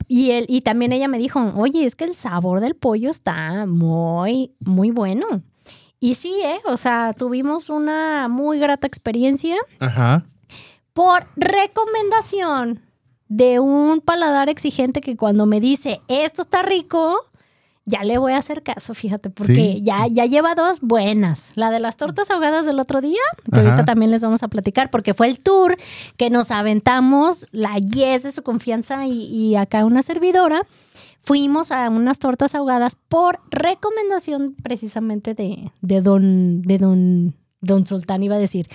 [0.07, 3.65] Y, él, y también ella me dijo, oye, es que el sabor del pollo está
[3.65, 5.25] muy, muy bueno.
[5.99, 6.59] Y sí, ¿eh?
[6.65, 10.25] O sea, tuvimos una muy grata experiencia Ajá.
[10.91, 12.81] por recomendación
[13.29, 17.15] de un paladar exigente que cuando me dice esto está rico,
[17.85, 19.81] ya le voy a hacer caso, fíjate, porque Sí.
[19.83, 21.51] ya, ya lleva dos buenas.
[21.55, 23.19] La de las tortas ahogadas del otro día,
[23.51, 23.65] que Ajá.
[23.71, 25.75] ahorita también les vamos a platicar, porque fue el tour
[26.17, 30.61] que nos aventamos, la yes de su confianza y, y acá una servidora.
[31.25, 38.23] Fuimos a unas tortas ahogadas por recomendación precisamente de, de don, de don, don Sultán,
[38.23, 38.67] iba a decir,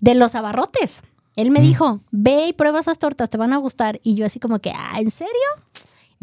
[0.00, 1.02] de los abarrotes.
[1.34, 1.52] Él Mm.
[1.52, 4.00] me dijo, ve y prueba esas tortas, te van a gustar.
[4.02, 5.32] Y yo así como que, ah, ¿en serio?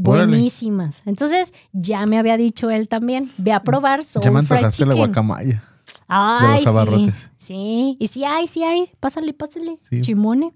[0.04, 0.28] Órale.
[0.32, 1.02] Buenísimas.
[1.06, 4.96] Entonces, ya me había dicho él también, ve a probar Soul Ya me antojaste la
[4.96, 5.64] guacamaya.
[6.08, 6.68] Ay, de los sí.
[6.70, 7.30] abarrotes.
[7.38, 8.90] Sí, y sí hay, sí hay.
[9.00, 9.78] Pásale, pásale.
[9.90, 10.02] Sí.
[10.02, 10.54] Chimone.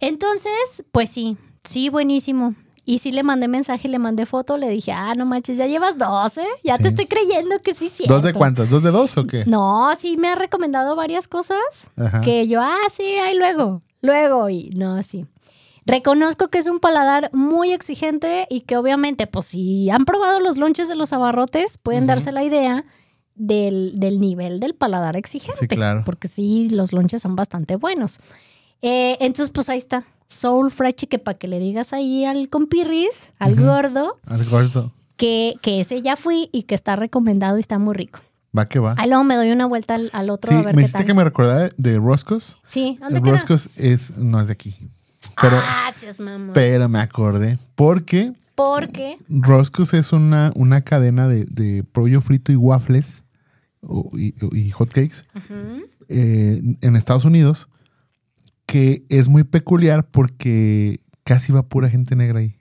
[0.00, 2.54] Entonces, pues sí, sí, buenísimo.
[2.86, 5.96] Y sí le mandé mensaje, le mandé foto, le dije, ah, no manches, ya llevas
[5.96, 6.46] dos, ¿eh?
[6.62, 6.82] Ya Sí.
[6.82, 8.04] te estoy creyendo que sí, sí.
[8.06, 8.68] ¿Dos de cuántas?
[8.68, 9.44] ¿Dos de dos o qué?
[9.46, 12.20] No, sí me ha recomendado varias cosas Ajá.
[12.20, 15.24] que yo, ah, sí, ahí luego, luego, y no, sí.
[15.86, 20.56] Reconozco que es un paladar muy exigente y que obviamente, pues si han probado los
[20.56, 22.84] lonches de los abarrotes, pueden darse la idea
[23.34, 25.58] del, del nivel del paladar exigente.
[25.60, 26.02] Sí, claro.
[26.06, 28.20] Porque sí, los lonches son bastante buenos.
[28.80, 30.04] Eh, entonces, pues ahí está.
[30.26, 34.92] Soul Fried Chicken para que le digas ahí al compirris, al gordo, Al gordo.
[35.16, 38.20] que, que ese ya fui y que está recomendado y está muy rico.
[38.56, 38.94] Va que va.
[38.96, 40.98] Ahí luego me doy una vuelta al, al otro Sí, a ver me qué hiciste
[41.00, 41.06] tal.
[41.06, 42.56] que me recordara de, Roscoe's.
[42.64, 43.32] Sí, ¿dónde El queda?
[43.34, 44.74] Roscoe's es, no es de aquí.
[45.40, 46.52] Pero, Gracias, mamá.
[46.52, 47.58] pero me acordé.
[47.74, 53.24] Porque Porque Roscoe's es una, una cadena de, de pollo frito y waffles
[53.80, 55.24] o- y, y hotcakes
[56.08, 57.68] eh, en Estados Unidos
[58.66, 62.56] que es muy peculiar porque casi va pura gente negra ahí.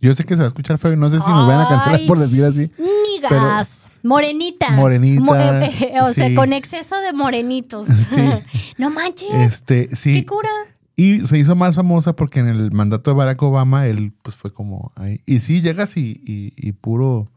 [0.00, 1.68] Yo sé que se va a escuchar feo y no sé si nos van a
[1.68, 2.70] cancelar por decir así.
[2.78, 4.70] Nigas, morenita.
[4.72, 7.86] Morenita, eh, o sea, con exceso de morenitos.
[7.86, 8.16] Sí.
[8.78, 9.30] no manches.
[9.32, 10.14] Este, sí.
[10.20, 10.50] Qué cura.
[10.96, 14.52] Y se hizo más famosa porque en el mandato de Barack Obama él pues fue
[14.52, 15.20] como ahí.
[15.26, 17.30] Y sí, llegas y, y, y puro...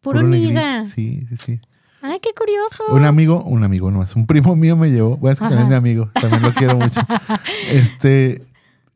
[0.00, 0.86] Puro niga.
[0.86, 1.60] Sí, sí, sí.
[2.02, 2.84] Ay, qué curioso.
[2.90, 5.68] Un amigo, un amigo no es, un primo mío me llevó, voy a decir también
[5.68, 7.00] mi amigo, también lo quiero mucho.
[7.70, 8.42] Este,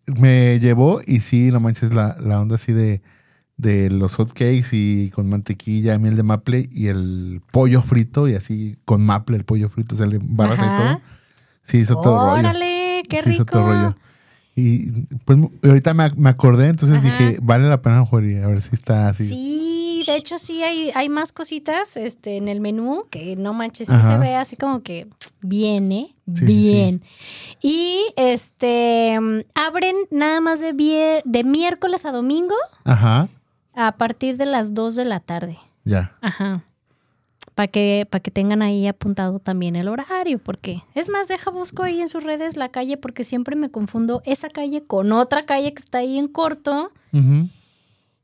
[0.07, 3.03] me llevó y sí, no manches, la, la onda así de,
[3.57, 8.35] de los hot cakes y con mantequilla, miel de maple y el pollo frito y
[8.35, 10.77] así con maple el pollo frito, sale barras y Ajá.
[10.77, 11.01] todo.
[11.65, 12.41] Sí, hizo todo rollo.
[12.41, 12.82] Órale,
[13.17, 13.53] qué Sí, hizo rico.
[13.59, 13.97] todo rollo.
[14.55, 14.91] Y
[15.25, 17.07] pues ahorita me, me acordé, entonces Ajá.
[17.07, 19.27] dije, vale la pena jugar y a ver si está así.
[19.27, 23.89] Sí, de hecho sí hay, hay más cositas este, en el menú que no manches,
[23.89, 24.09] sí Ajá.
[24.09, 25.07] se ve así como que
[25.41, 26.15] bien, ¿eh?
[26.35, 27.03] Sí, bien.
[27.63, 29.19] Y este
[29.55, 32.55] abren nada más de, vier- de miércoles a domingo
[32.85, 33.29] Ajá,
[33.75, 35.57] a partir de las 2 de la tarde.
[35.85, 36.15] ya.
[36.21, 36.63] Ajá.
[37.55, 41.83] Para que, para que tengan ahí apuntado también el horario, porque es más, deja busco
[41.83, 45.75] ahí en sus redes la calle, porque siempre me confundo esa calle con otra calle
[45.75, 46.91] que está ahí en corto.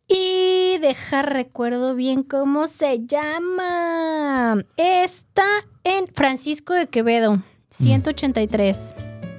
[0.09, 4.65] Y deja recuerdo bien cómo se llama.
[4.79, 5.45] Está
[5.85, 8.95] en Francisco de Quevedo, 183.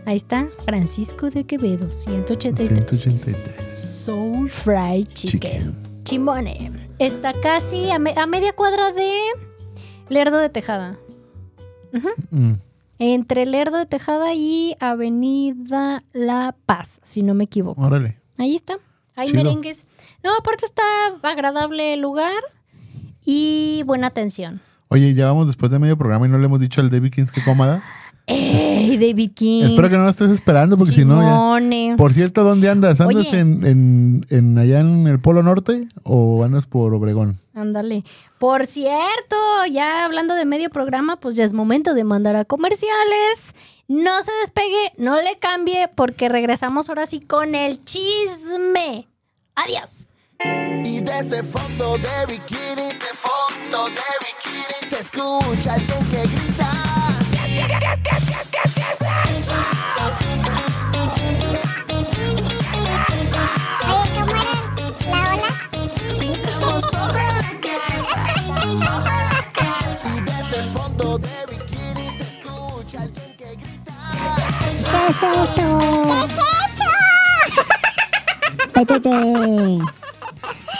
[0.05, 2.67] Ahí está, Francisco de Quevedo, 183.
[2.87, 3.73] 183.
[3.73, 5.49] Soul Fried Chicken.
[5.51, 5.75] Chicken.
[6.03, 6.71] Chimone.
[6.99, 9.11] Está casi a, me- a media cuadra de
[10.09, 10.97] Lerdo de Tejada.
[12.31, 12.53] Mm.
[12.99, 17.81] Entre Lerdo de Tejada y Avenida La Paz, si no me equivoco.
[17.81, 18.19] Órale.
[18.37, 18.77] Ahí está.
[19.15, 19.43] Hay Chido.
[19.43, 19.87] merengues.
[20.23, 20.83] No, aparte está
[21.23, 22.41] agradable el lugar
[23.25, 24.61] y buena atención.
[24.89, 27.31] Oye, ya vamos después de medio programa y no le hemos dicho al David Kings
[27.31, 27.83] que cómoda.
[28.29, 29.63] ¡Ey, David King!
[29.65, 31.97] Espero que no lo estés esperando porque si no ya.
[31.97, 33.01] Por cierto, ¿dónde andas?
[33.01, 33.39] ¿Andas Oye.
[33.39, 37.37] en, en, en allá en el Polo Norte o andas por Obregón?
[37.55, 38.03] Ándale.
[38.37, 39.35] Por cierto,
[39.71, 43.55] ya hablando de medio programa, pues ya es momento de mandar a comerciales.
[43.87, 49.07] No se despegue, no le cambie, porque regresamos ahora sí con el chisme.
[49.55, 50.07] Adiós.
[50.85, 56.78] Y desde fondo de bikini, de fondo de bikini, se escucha alguien que grita.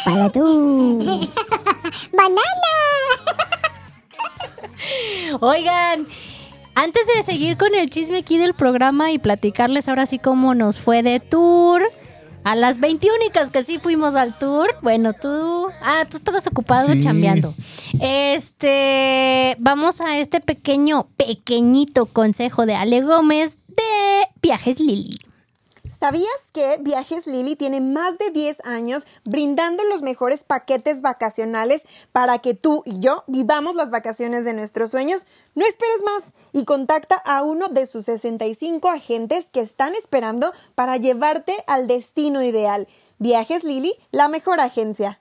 [0.06, 1.00] Para tú.
[2.14, 2.74] Banana.
[5.42, 6.08] Oigan,
[6.82, 10.80] antes de seguir con el chisme aquí del programa y platicarles ahora sí cómo nos
[10.80, 11.82] fue de tour.
[12.46, 13.16] A las 21
[13.52, 14.74] que sí fuimos al tour.
[14.82, 15.68] Bueno, tú.
[15.82, 17.02] Ah, tú estabas ocupado Sí.
[17.02, 17.54] chambeando.
[18.00, 19.58] Este.
[19.60, 25.20] Vamos a este pequeño, pequeñito consejo de Ale Gómez de Viajes Lili.
[26.00, 31.84] ¿Sabías que Viajes Lili tiene más de 10 años brindando los mejores paquetes vacacionales
[32.14, 35.28] para que tú y yo vivamos las vacaciones de nuestros sueños?
[35.56, 40.96] No esperes más y contacta a uno de sus 65 agentes que están esperando para
[40.96, 42.88] llevarte al destino ideal.
[43.18, 45.20] Viajes Lili, la mejor agencia.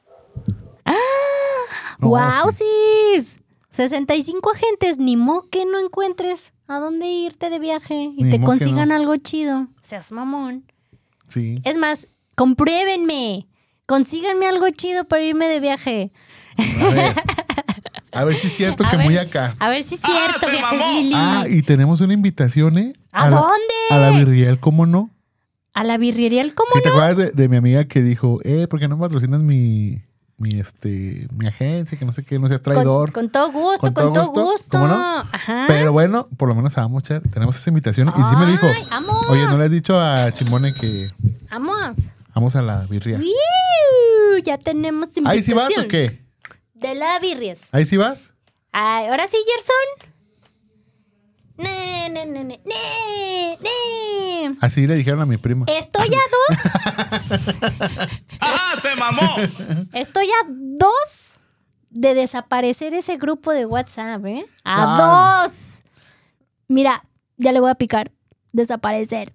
[1.99, 3.41] No, ¡Wow, sis!
[3.71, 8.41] 65 agentes, ni mo que no encuentres a dónde irte de viaje y Ni te
[8.41, 8.95] consigan no.
[8.95, 9.69] algo chido.
[9.81, 10.65] Seas mamón.
[11.29, 11.61] Sí.
[11.65, 13.47] Es más, compruébenme.
[13.87, 16.13] Consíganme algo chido para irme de viaje.
[16.59, 17.15] A ver,
[18.13, 19.57] a ver si es cierto A que ver, muy acá.
[19.59, 21.13] A ver si es cierto, viajes Lili.
[21.15, 22.93] Ah, y tenemos una invitación, ¿eh?
[23.13, 23.75] ¿A dónde?
[23.91, 25.11] A la Virreal, ¿cómo no?
[25.75, 26.95] A la birrería, el cómo ¿Sí te no.
[26.97, 30.03] acuerdas de, de mi amiga que dijo, eh, ¿por qué no patrocinas mi,
[30.39, 31.99] mi, este, mi agencia?
[31.99, 33.13] Que no sé qué, no seas traidor.
[33.13, 34.69] Con, con todo gusto, Con con, todo todo gusto, gusto.
[34.71, 34.95] ¿cómo no?
[34.97, 35.65] Ajá.
[35.67, 37.23] Pero bueno, por lo menos vamos, Cher.
[37.29, 38.09] Tenemos esa invitación.
[38.09, 39.27] Y sí me dijo, vamos.
[39.29, 41.11] oye, ¿no le has dicho a Chimone que
[41.51, 41.99] Vamos.
[42.35, 43.21] vamos a la birria?
[44.45, 45.27] Ya tenemos invitación.
[45.27, 46.23] ¿Ahí sí vas o qué?
[46.75, 47.69] De la birries.
[47.73, 48.35] ¿Ahí sí vas?
[48.73, 50.09] Ay, ahora sí, Gerson.
[51.57, 54.57] Ne, ne, ne, ne, ne, ne.
[54.61, 55.67] Así le dijeron a mi prima.
[55.69, 58.09] Estoy a dos.
[58.55, 59.37] ¡Ah, se mamó!
[59.93, 61.41] Estoy a dos
[61.91, 64.47] de desaparecer ese grupo de WhatsApp, ¿eh?
[64.65, 65.43] A Ah.
[65.47, 65.83] dos.
[66.69, 67.05] Mira,
[67.37, 68.11] ya le voy a picar.
[68.53, 69.35] Desaparecer.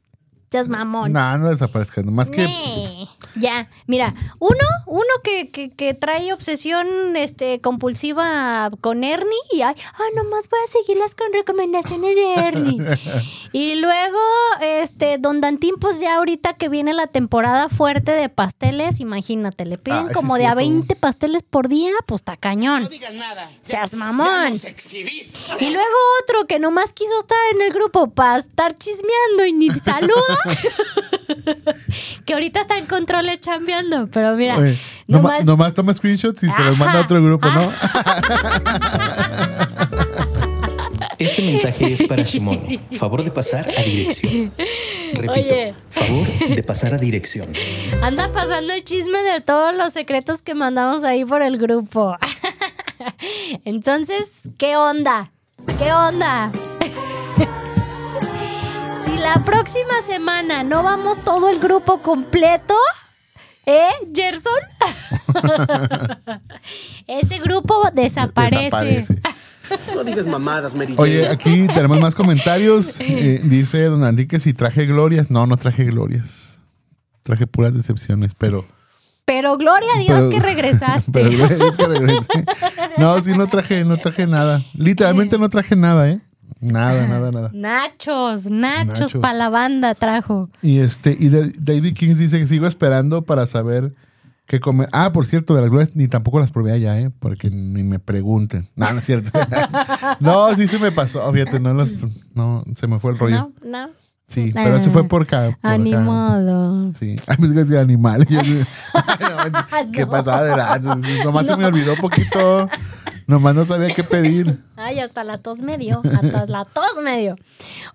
[0.54, 1.12] Seas mamón.
[1.12, 2.04] No, no desaparezca.
[2.04, 3.10] Nomás que Nee.
[3.36, 9.74] Ya, mira, uno, uno que, que, que trae obsesión este, compulsiva con Ernie y ay,
[9.96, 12.78] ah, nomás voy a seguirlas con recomendaciones de Ernie.
[13.52, 14.20] y luego,
[14.62, 19.80] este, Don Dantín, pues ya ahorita que viene la temporada fuerte de pasteles, imagínate, le
[19.80, 20.70] piden Ah, sí, como de a cierto.
[20.70, 22.88] 20 pasteles por día, pues está cañón.
[23.64, 24.54] Seas mamón.
[25.60, 29.70] Y luego otro que nomás quiso estar en el grupo para estar chismeando y ni
[29.80, 30.38] saluda.
[32.26, 34.78] que ahorita está en controles chambeando, pero mira, Oye,
[35.08, 37.72] nomás, nomás, toma screenshots y se los manda a otro grupo, ¿no?
[41.20, 42.60] Este mensaje es para Shimon.
[42.98, 44.52] Favor de pasar a dirección.
[45.14, 45.76] Repito, Oye.
[45.92, 47.54] favor de pasar a dirección.
[48.02, 52.18] anda pasando el chisme de todos los secretos que mandamos ahí por el grupo.
[53.66, 55.32] Entonces, ¿qué onda?
[55.78, 56.52] ¿Qué onda?
[59.04, 62.76] Si la próxima semana no vamos todo el grupo completo,
[63.66, 64.54] ¿eh, Gerson?
[67.08, 68.64] Ese grupo desaparece.
[68.64, 69.16] Desaparece.
[69.96, 70.94] No digas mamadas, Mary.
[70.98, 72.98] Oye, aquí tenemos más comentarios.
[73.00, 75.30] Eh, dice Don Andy que si traje glorias.
[75.32, 76.60] No, no traje glorias.
[77.24, 78.66] Traje puras decepciones, pero.
[79.26, 81.12] Pero gloria a Dios pero- que regresaste.
[81.14, 82.46] pero gloria a Dios que regresé.
[82.98, 84.62] No, sí, no traje, no traje nada.
[84.74, 86.20] Literalmente no traje nada, ¿eh?
[86.64, 87.52] Nada, nada, nada.
[87.54, 89.14] Nachos, nachos, Nachos.
[89.22, 90.50] para la banda trajo.
[90.62, 93.94] Y este, y David Kings dice que sigo esperando para saber
[94.46, 94.88] qué comer.
[94.92, 97.10] Ah, por cierto, de las glorias ni tampoco las probé allá, ¿eh?
[97.20, 98.70] Porque ni me pregunten.
[98.76, 99.32] No, no es cierto.
[100.20, 101.92] no, sí se me pasó, fíjate, no los,
[102.34, 103.52] no, se me fue el rollo.
[103.64, 103.90] No, no.
[104.26, 105.48] Sí, pero se fue por acá.
[105.48, 105.60] por acá.
[105.74, 106.92] Animado.
[107.00, 107.16] Sí.
[107.28, 108.26] Ay, me decir animal.
[108.28, 108.62] Yo así,
[108.94, 109.50] ay,
[109.84, 110.12] no ¿Qué No.
[110.12, 110.96] pasaba de lanza?
[111.24, 112.70] Nomás se me olvidó poquito.
[113.28, 114.64] Nomás no sabía qué pedir.
[114.76, 116.02] Ay, hasta la tos me dio.
[116.04, 117.36] Hasta la tos me dio.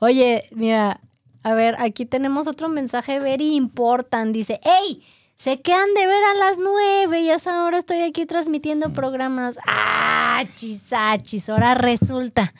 [0.01, 1.01] Oye, mira,
[1.43, 4.35] a ver, aquí tenemos otro mensaje very important.
[4.35, 5.03] Dice, hey,
[5.37, 9.59] se quedan de ver a las nueve y a esa hora estoy aquí transmitiendo programas.
[9.67, 12.53] Ah, chisachis, ahora resulta.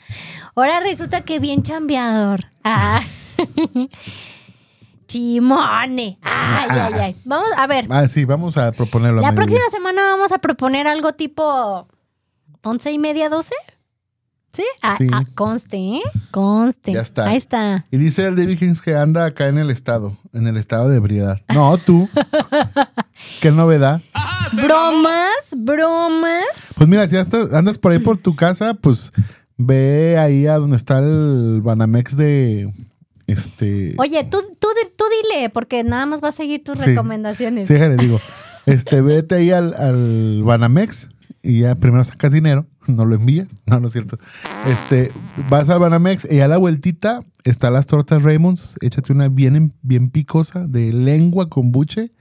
[0.55, 2.45] Ahora resulta que bien chambeador.
[2.63, 3.01] Ah.
[5.07, 6.17] Chimone.
[6.21, 7.15] Ay, ay, ay.
[7.25, 7.87] Vamos, a ver.
[7.89, 9.21] Ah, sí, vamos a proponerlo.
[9.21, 11.87] La próxima semana vamos a proponer algo tipo
[12.63, 13.55] once y media, doce.
[14.51, 14.63] ¿Sí?
[14.81, 15.07] Ah, Sí.
[15.13, 16.01] ah, conste, ¿eh?
[16.31, 16.93] Conste.
[16.93, 17.27] Ya está.
[17.27, 17.85] Ahí está.
[17.91, 20.97] Y dice el David Kings que anda acá en el estado, en el estado de
[20.97, 21.39] ebriedad.
[21.53, 22.09] No, tú.
[23.41, 24.01] Qué novedad.
[24.53, 26.73] Bromas, bromas.
[26.75, 29.11] Pues mira, si andas, por ahí por tu casa, pues
[29.57, 32.73] ve ahí a donde está el Banamex de
[33.27, 33.93] este.
[33.99, 36.85] Oye, tú, tú, tú dile, porque nada más va a seguir tus Sí.
[36.87, 37.67] recomendaciones.
[37.67, 38.19] Sí, déjale, digo.
[38.65, 41.09] Este, vete ahí al, al Banamex
[41.41, 43.47] y ya primero sacas dinero, no lo envías.
[43.65, 44.17] No, no es cierto.
[44.67, 45.11] Este,
[45.49, 48.75] vas al Banamex y a la vueltita están las tortas Raymonds.
[48.81, 52.11] Échate una bien, bien picosa de lengua con buche.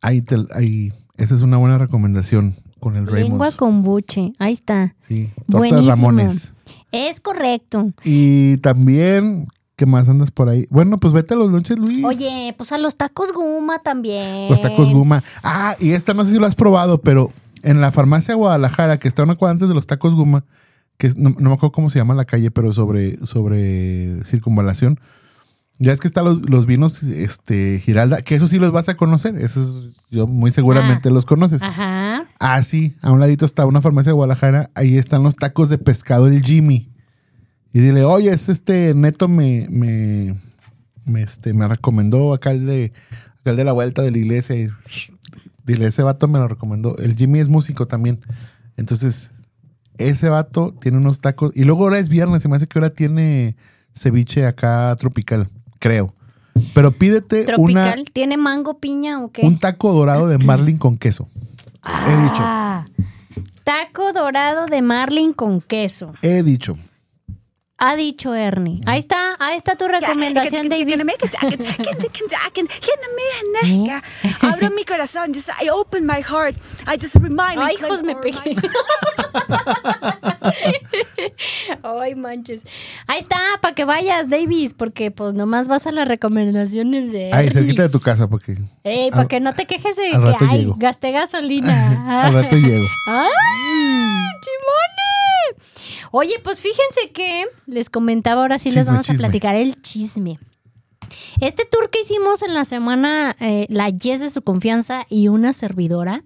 [0.00, 3.56] Ahí, te, ahí, esa es una buena recomendación con el Lengua Raymonds.
[3.56, 4.32] con buche.
[4.38, 4.94] Ahí está.
[5.00, 5.88] Sí, tortas Buenísimo.
[5.90, 6.54] Ramones.
[6.92, 7.92] Es correcto.
[8.04, 10.66] Y también, ¿qué más andas por ahí?
[10.70, 12.04] Bueno, pues vete a los lonches, Luis.
[12.04, 14.48] Oye, pues a los tacos Guma también.
[14.48, 15.20] Los tacos Guma.
[15.42, 17.30] Ah, y esta no sé si lo has probado, pero
[17.62, 20.44] en la farmacia Guadalajara, que está una cuadra antes de los tacos Guma,
[20.96, 24.98] que es- no, no me acuerdo cómo se llama la calle, pero sobre, sobre circunvalación.
[25.80, 28.96] Ya es que están los, los vinos este, Giralda, que eso sí los vas a
[28.96, 29.36] conocer.
[29.38, 31.12] Eso yo muy seguramente Ah.
[31.12, 31.62] los conoces.
[31.62, 32.24] Ajá.
[32.40, 35.78] Ah, sí, a un ladito está una farmacia de Guadalajara, ahí están los tacos de
[35.78, 36.90] pescado el Jimmy.
[37.72, 40.36] Y dile, oye, es este neto me, me,
[41.04, 42.92] me, este, me recomendó acá el de,
[43.40, 44.56] acá el de la vuelta de la iglesia.
[44.56, 44.70] Y
[45.68, 46.96] dile, ese vato me lo recomendó.
[46.98, 48.20] El Jimmy es músico también.
[48.76, 49.30] Entonces,
[49.98, 51.52] ese vato tiene unos tacos.
[51.54, 53.56] Y luego ahora es viernes, se me hace que ahora tiene
[53.94, 55.48] ceviche acá tropical,
[55.78, 56.14] creo.
[56.74, 58.04] Pero pídete una, Tropical.
[58.12, 59.42] ¿Tiene mango, piña o qué?
[59.46, 61.28] un taco dorado de marlin con queso.
[61.84, 62.40] He dicho.
[62.40, 62.86] Ah,
[63.62, 66.14] taco dorado de marlin con queso.
[66.22, 66.76] He dicho.
[67.78, 68.80] Ha dicho Ernie.
[68.86, 71.00] Ahí está, ahí está tu recomendación, Davis.
[74.42, 75.32] Abro mi corazón.
[75.32, 76.56] Just, I open my heart.
[76.86, 78.56] I just remind Ay, hijos, me pegué.
[81.82, 82.64] Ay, manches.
[83.06, 87.30] Ahí está, para que vayas, Davis, porque pues nomás vas a las recomendaciones de.
[87.32, 87.50] Ay, Ernie.
[87.52, 90.44] cerquita de tu casa, porque Ey, para que no te quejes de al rato que,
[90.50, 90.74] ay, llego.
[90.78, 92.24] gasté gasolina.
[92.26, 92.86] al rato llego.
[93.06, 93.30] ¡Ay,
[94.40, 95.77] chimone!
[96.10, 99.16] Oye, pues fíjense que les comentaba, ahora sí les vamos chisme.
[99.16, 100.38] a platicar el chisme.
[101.40, 105.52] Este tour que hicimos en la semana, eh, la Yes de su confianza y una
[105.52, 106.22] servidora,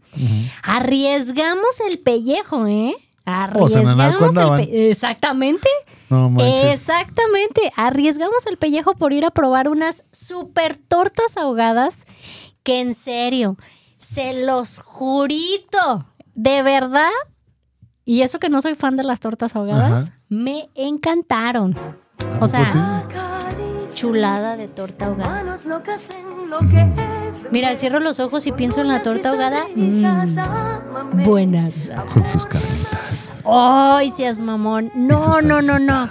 [0.63, 2.95] arriesgamos el pellejo, ¿eh?
[3.25, 5.69] O sea, en el narco Arriesgamos el pe- Exactamente.
[6.11, 6.27] No.
[6.73, 7.73] Exactamente.
[7.77, 12.05] Arriesgamos el pellejo por ir a probar unas super tortas ahogadas
[12.65, 13.57] que en serio,
[13.99, 17.11] se los jurito, de verdad.
[18.05, 20.19] Y eso que no soy fan de las tortas ahogadas, Ajá.
[20.29, 21.77] me encantaron.
[22.41, 22.79] O ¿A sea, sí?
[23.95, 25.57] chulada de torta ahogada.
[27.51, 29.67] Mira, cierro los ojos y pienso en la torta ahogada.
[29.75, 31.91] Mm, buenas.
[32.13, 33.43] Con sus carnitas.
[33.45, 34.91] Ay, seas mamón.
[34.95, 36.09] No, no, no, no.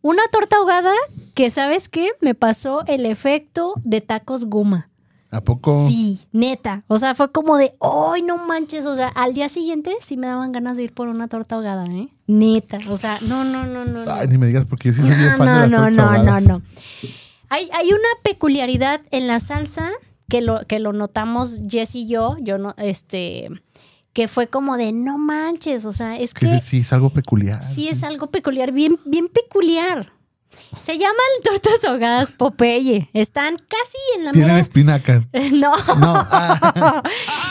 [0.00, 0.92] Una torta ahogada
[1.34, 2.10] que, ¿sabes qué?
[2.20, 4.88] Me pasó el efecto de tacos guma.
[5.32, 5.88] ¿A poco?
[5.88, 6.84] Sí, neta.
[6.88, 8.84] O sea, fue como de, ¡ay, no manches!
[8.86, 11.86] O sea, al día siguiente sí me daban ganas de ir por una torta ahogada,
[11.86, 12.08] ¿eh?
[12.26, 12.78] Neta.
[12.90, 14.04] O sea, no, no, no, no.
[14.04, 14.12] no.
[14.12, 15.76] Ay, ni me digas, porque yo sí soy bien No, fan de no, las no,
[15.78, 16.42] tortas no, no, ahogadas.
[16.44, 16.62] no.
[17.48, 19.90] Hay, hay una peculiaridad en la salsa
[20.28, 23.48] que lo, que lo notamos Jess y yo, yo no, este,
[24.14, 27.62] que fue como de no manches, o sea, es Que que sí es algo peculiar.
[27.62, 30.12] sí es algo peculiar, bien, bien peculiar.
[30.80, 33.08] Se llaman tortas ahogadas Popeye.
[33.12, 34.60] Están casi en la Tienen mera...
[34.60, 35.22] espinaca.
[35.52, 36.14] No, No.
[36.30, 37.02] ah,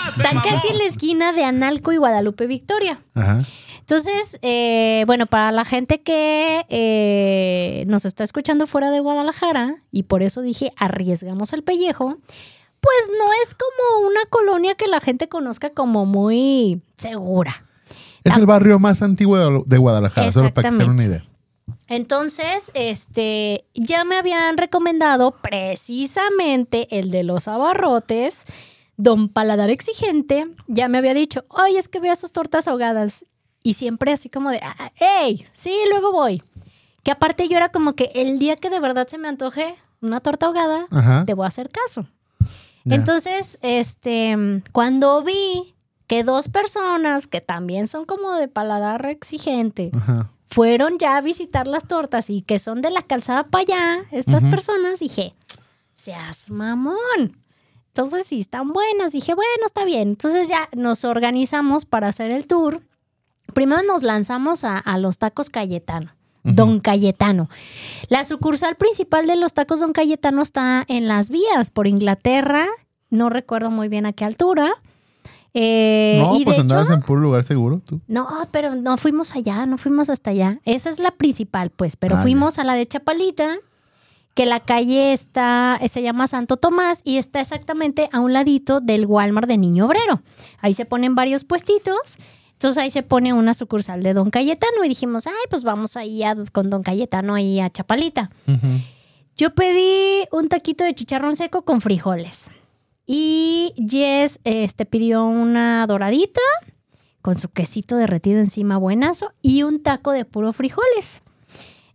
[0.10, 3.02] están casi en la esquina de Analco y Guadalupe Victoria.
[3.16, 3.40] Ajá.
[3.80, 10.04] Entonces, eh, bueno, para la gente que eh, nos está escuchando fuera de Guadalajara, y
[10.04, 12.18] por eso dije arriesgamos el pellejo,
[12.80, 17.66] pues no es como una colonia que la gente conozca como muy segura.
[18.24, 21.26] Es el barrio más antiguo de- de Guadalajara, solo para que se den una idea.
[21.92, 28.46] Entonces, este, ya me habían recomendado precisamente el de los abarrotes.
[28.96, 33.26] Don Paladar Exigente ya me había dicho, oye, es que veo esas tortas ahogadas.
[33.62, 36.42] Y siempre así como de, "Ah, hey, sí, luego voy.
[37.04, 40.22] Que aparte yo era como que el día que de verdad se me antoje una
[40.22, 41.26] torta ahogada, Ajá.
[41.26, 42.08] te voy a hacer caso.
[42.86, 45.76] Entonces, este, cuando vi
[46.08, 50.32] que dos personas que también son como de paladar exigente, Ajá.
[50.52, 54.44] Fueron ya a visitar las tortas y que son de la calzada para allá, estas
[54.44, 55.34] personas, dije,
[55.94, 57.38] seas mamón.
[57.88, 60.10] Entonces, si están buenas, dije, bueno, está bien.
[60.10, 62.84] Entonces ya nos organizamos para hacer el tour.
[63.54, 66.14] Primero nos lanzamos a, a los tacos Cayetano.
[66.44, 67.50] Don Cayetano.
[68.08, 72.68] La sucursal principal de los tacos Don Cayetano está en las vías por Inglaterra.
[73.10, 74.74] No recuerdo muy bien a qué altura.
[75.54, 78.00] Eh, no, y de pues hecho- andabas en puro lugar seguro, tú.
[78.08, 80.60] no, pero no fuimos allá, no fuimos hasta allá.
[80.64, 83.58] Esa es la principal, pues, pero Ah, fuimos a la de Chapalita,
[84.34, 89.06] que la calle está, se llama Santo Tomás y está exactamente a un ladito del
[89.06, 90.22] Walmart de Niño Obrero.
[90.60, 92.18] Ahí se ponen varios puestitos.
[92.54, 96.24] Entonces ahí se pone una sucursal de Don Cayetano y dijimos, ay, pues vamos ahí
[96.24, 98.30] a- con Don Cayetano ahí a Chapalita.
[99.36, 102.52] Yo pedí un taquito de chicharrón seco con frijoles.
[103.14, 106.40] Y Jess este, pidió una doradita
[107.22, 111.22] con su quesito derretido encima, buenazo, y un taco de puro frijoles.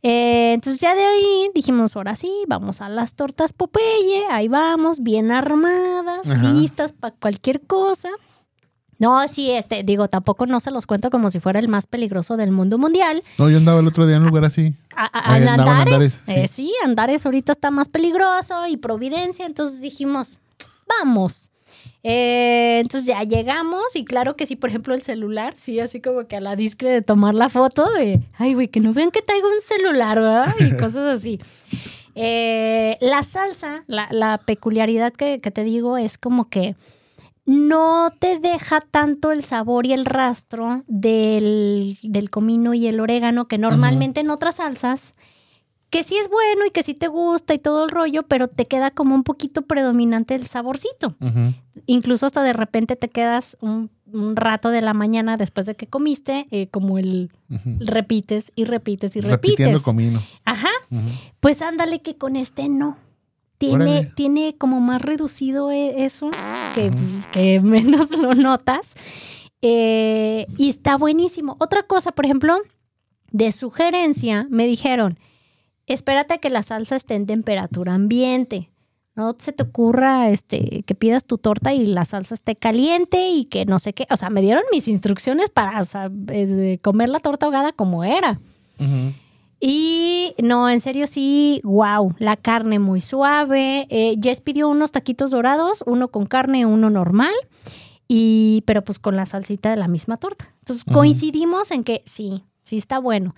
[0.03, 5.03] Eh, entonces ya de ahí dijimos, ahora sí, vamos a las tortas Popeye, ahí vamos,
[5.03, 6.53] bien armadas, Ajá.
[6.53, 8.11] listas para cualquier cosa.
[8.99, 12.37] No, sí, este, digo, tampoco no se los cuento como si fuera el más peligroso
[12.37, 13.23] del mundo mundial.
[13.39, 14.75] No, yo andaba el otro día en un lugar así.
[14.95, 15.07] A.
[15.35, 19.47] Andares, Eh, sí, Andares ahorita está más peligroso y Providencia.
[19.47, 20.41] Entonces dijimos,
[20.87, 21.51] vamos.
[22.03, 26.27] Eh, entonces ya llegamos y claro que sí, por ejemplo, el celular, sí, así como
[26.29, 29.23] que a la discre de tomar la foto de, ay, güey, que no vean que
[29.23, 30.55] traigo un celular, ¿verdad?
[30.61, 31.41] Y cosas así.
[32.15, 36.77] Eh, la salsa, la, la peculiaridad que, que te digo es como que
[37.47, 43.47] no te deja tanto el sabor y el rastro del, del comino y el orégano
[43.47, 45.15] que normalmente en otras salsas,
[45.97, 48.67] que sí es bueno y que sí te gusta y todo el rollo, pero te
[48.67, 51.15] queda como un poquito predominante el saborcito.
[51.87, 53.91] Incluso hasta de repente te quedas un,
[54.35, 57.79] rato de la mañana después de que comiste, eh, como el uh -huh.
[57.87, 59.83] repites y repites y Repitiendo repites.
[59.83, 60.23] comino.
[60.45, 60.69] Ajá.
[61.41, 62.99] Pues ándale que con este no.
[63.57, 66.31] Tiene, tiene como más reducido eh, eso,
[66.75, 68.97] que, menos lo notas.
[69.63, 71.57] Eh, y está buenísimo.
[71.59, 72.59] Otra cosa, por ejemplo,
[73.33, 75.19] de sugerencia, me dijeron,
[75.95, 78.71] espérate que la salsa esté en temperatura ambiente.
[79.15, 83.47] No se te ocurra este, que pidas tu torta y la salsa esté caliente y
[83.47, 84.07] que no sé qué.
[84.11, 85.83] O sea, me dieron mis instrucciones para
[86.83, 88.39] comer la torta ahogada como era.
[89.59, 93.87] Y no, en serio sí, wow, la carne muy suave.
[93.89, 97.33] Eh, Jess pidió unos taquitos dorados, uno con carne, uno normal,
[98.07, 100.53] y, pero pues con la salsita de la misma torta.
[100.59, 103.35] Entonces coincidimos en que sí, sí está bueno.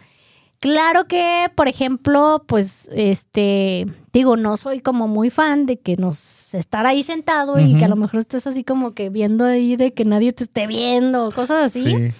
[0.60, 6.52] Claro que, por ejemplo, pues, este, digo, no soy como muy fan de que nos
[6.52, 9.94] estar ahí sentado y que a lo mejor estés así como que viendo ahí de
[9.94, 12.12] que nadie te esté viendo, cosas así.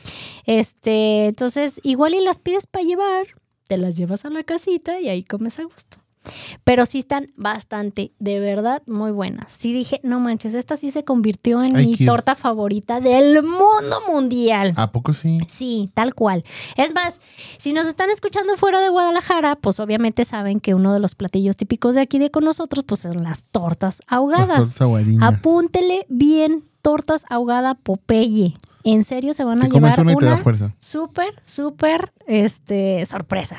[0.47, 3.26] Este, entonces, igual y las pides para llevar,
[3.66, 5.99] te las llevas a la casita y ahí comes a gusto.
[6.64, 9.53] Pero sí están bastante, de verdad, muy buenas.
[9.53, 14.74] Sí dije, no manches, esta sí se convirtió en mi torta favorita del mundo mundial.
[14.76, 15.39] ¿A poco sí?
[15.49, 16.45] Sí, tal cual.
[16.76, 17.20] Es más,
[17.57, 21.57] si nos están escuchando fuera de Guadalajara, pues obviamente saben que uno de los platillos
[21.57, 24.59] típicos de aquí de con nosotros, pues son las tortas ahogadas.
[24.59, 28.55] Las tortas Apúntele bien tortas ahogada Popeye.
[28.82, 30.43] En serio se van a llevar una, una
[30.78, 33.59] súper, súper este, sorpresa.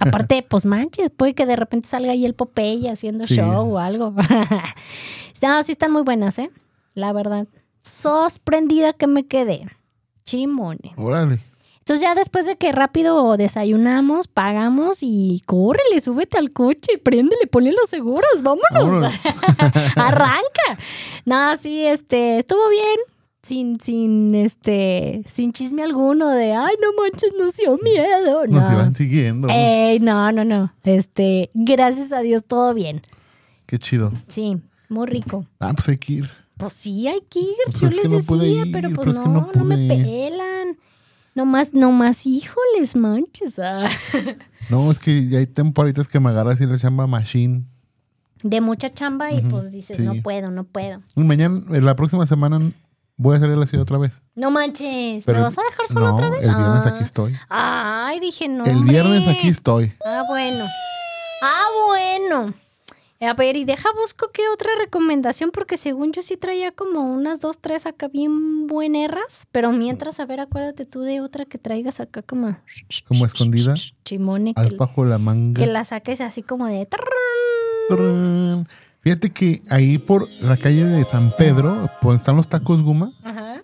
[0.00, 4.14] Aparte, pues manches, puede que de repente salga ahí el Popeye haciendo show o algo.
[5.42, 6.50] no, sí están muy buenas, ¿eh?
[6.94, 7.46] La verdad.
[7.82, 9.66] Sorprendida que me quedé.
[10.24, 10.94] Chimone.
[10.96, 11.40] Órale.
[11.82, 17.72] Entonces ya después de que rápido desayunamos, pagamos y córrele, súbete al coche, préndele, ponle
[17.72, 19.12] los seguros, vámonos.
[19.96, 20.78] Arranca.
[21.24, 22.98] No, sí, este, estuvo bien.
[23.42, 28.46] Sin, sin, este, sin chisme alguno de, ay, no manches, nos dio miedo.
[28.46, 28.60] No.
[28.60, 29.48] Nos iban siguiendo.
[29.50, 30.72] Ey, no, no, no.
[30.84, 33.02] Este, gracias a Dios, todo bien.
[33.66, 34.12] Qué chido.
[34.28, 34.58] Sí,
[34.88, 35.46] muy rico.
[35.58, 36.30] Ah, pues hay que ir.
[36.56, 37.56] Pues sí, hay que ir.
[37.80, 40.78] Pues yo les decía, pero pues, pues no, no, no me pelan.
[41.34, 43.58] No más, no más, híjoles, manches.
[43.58, 43.88] Ah.
[44.70, 47.64] No, es que ya hay temporaditas que me agarras y la chamba machine.
[48.42, 51.00] De mucha chamba y pues dices, no puedo, no puedo.
[51.16, 52.72] Mañana, eh, la próxima semana
[53.16, 54.22] voy a salir a la ciudad otra vez.
[54.34, 56.44] No manches, Pero ¿me vas a dejar solo otra vez?
[56.44, 57.04] El viernes aquí ah.
[57.04, 57.36] estoy.
[57.48, 58.64] Ay, dije no.
[58.64, 59.92] El viernes aquí estoy.
[60.06, 60.64] Ah, bueno.
[61.42, 62.54] Ah, bueno.
[63.24, 67.40] A ver, y deja busco qué otra recomendación, porque según yo sí traía como unas
[67.40, 72.00] dos, tres acá bien buenerras, pero mientras, a ver, acuérdate tú de otra que traigas
[72.00, 72.58] acá como...
[73.06, 73.74] Como escondida.
[74.04, 74.54] Chimone.
[74.56, 75.62] Al bajo la manga.
[75.62, 76.88] Que la saques así como de...
[79.02, 83.62] Fíjate que ahí por la calle de San Pedro, donde están los tacos Guma, Ajá.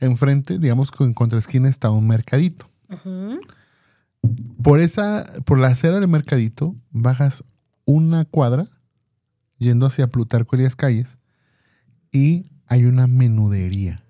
[0.00, 2.70] enfrente, digamos que en contraesquina está un mercadito.
[4.62, 7.44] Por esa, por la acera del mercadito, bajas
[7.84, 8.70] una cuadra
[9.58, 11.18] yendo hacia Plutarco Elías Calles
[12.12, 14.04] y hay una menudería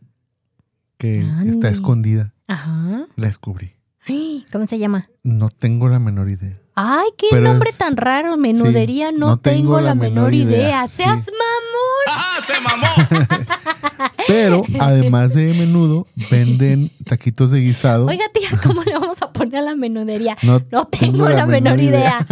[0.99, 2.33] que está escondida.
[2.49, 3.07] Ajá.
[3.17, 3.73] La descubrí.
[4.07, 5.09] Ay, ¿Cómo se llama?
[5.23, 6.59] No tengo la menor idea.
[6.77, 8.37] Ay, qué Pero nombre es- tan raro.
[8.37, 10.87] Menudería, Sí, no, tengo, la menor idea.
[10.89, 10.97] Sí.
[10.99, 12.09] Seas mamón.
[12.09, 13.37] ¡Ah, se mamó!
[14.27, 18.07] Pero además de menudo, venden taquitos de guisado.
[18.07, 20.37] Oiga, tía, ¿cómo le vamos a poner a la menudería?
[20.43, 22.27] No No, tengo, la, menor idea.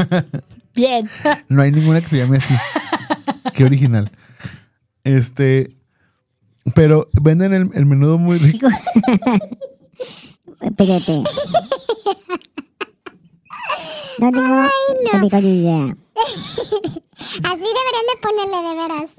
[0.74, 1.08] Bien.
[1.48, 2.54] No hay ninguna que se llame así.
[3.54, 4.10] Qué original.
[5.04, 5.76] Este.
[6.74, 8.68] Pero venden el, el menudo muy rico.
[10.60, 11.22] Espérate.
[14.18, 14.68] No tengo
[15.10, 15.96] tampoco ni idea.
[17.42, 19.10] Así deberían de ponerle de veras.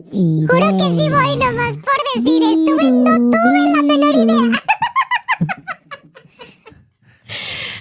[0.49, 4.61] Juro que sí voy nomás por decir, estuve, no tuve la menor idea.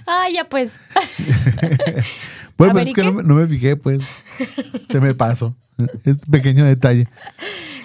[0.05, 0.73] Ah, ya pues.
[2.67, 4.03] Bueno, pues es ¿y que no, me- no me fijé, pues.
[4.91, 5.55] Se me pasó.
[6.05, 7.09] Es pequeño detalle.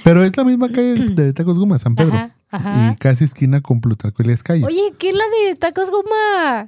[0.04, 2.16] Pero es la misma calle de Tacos Guma, San Pedro.
[2.16, 2.92] Ajá, ajá.
[2.92, 4.66] Y casi esquina con Plutarco Elías Calles.
[4.66, 6.68] Oye, ¿qué es la de tacos goma?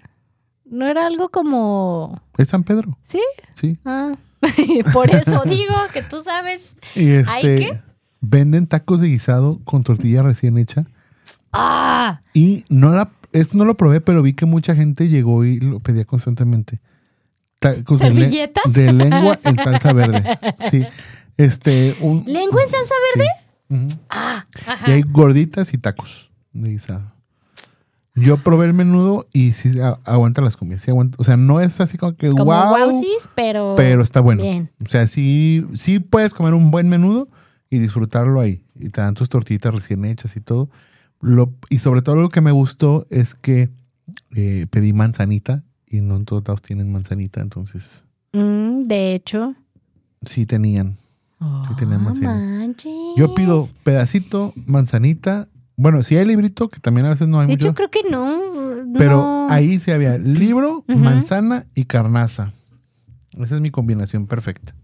[0.66, 2.22] ¿No era algo como...
[2.38, 3.22] Es San Pedro, ¿Sí?
[3.54, 3.78] sí.
[3.86, 4.14] Ah.
[4.94, 6.76] Por eso digo que tú sabes.
[6.96, 7.58] Y ¿Ay, este.
[7.58, 7.82] qué?
[8.22, 10.86] Venden tacos de guisado con tortilla recién hecha.
[11.52, 15.60] Ah, Y no la, esto no lo probé, pero vi que mucha gente llegó y
[15.60, 16.80] lo pedía constantemente.
[17.60, 18.74] Tacos de, le- ¿Servilletas?
[18.74, 20.24] de lengua en salsa verde.
[20.72, 20.86] Sí.
[21.38, 23.30] Este, un, ¿lengua en salsa verde?
[23.92, 23.98] sí.
[24.10, 24.46] Ah,
[24.88, 27.12] Y hay gorditas y tacos de guisado.
[28.16, 29.72] Yo probé el menudo y sí
[30.04, 30.82] aguanta las comidas.
[30.82, 31.16] Sí aguanta.
[31.20, 33.76] O sea, no es así como que Como wow, wowsis, pero...
[33.78, 34.42] pero está bueno.
[34.42, 34.72] Bien.
[34.86, 37.30] O sea, sí, sí puedes comer un buen menudo
[37.70, 38.64] y disfrutarlo ahí.
[38.78, 40.70] Y te dan tus tortillitas recién hechas y todo.
[41.22, 43.70] Lo, y sobre todo lo que me gustó es que
[44.36, 47.42] eh, pedí manzanita y no en todos lados tienen manzanita.
[47.42, 49.56] Entonces, Mm, de hecho.
[50.22, 50.98] sí tenían.
[51.68, 52.34] Sí tenían Ah, manzanita.
[52.36, 52.94] manches.
[53.18, 55.48] Yo pido pedacito, manzanita.
[55.78, 57.68] Bueno, si hay librito, que también a veces no hay De mucho.
[57.70, 58.38] hecho, creo que no.
[58.98, 59.48] Pero no.
[59.50, 62.52] ahí sí había libro, manzana y carnaza.
[63.32, 64.76] Esa es mi combinación perfecta.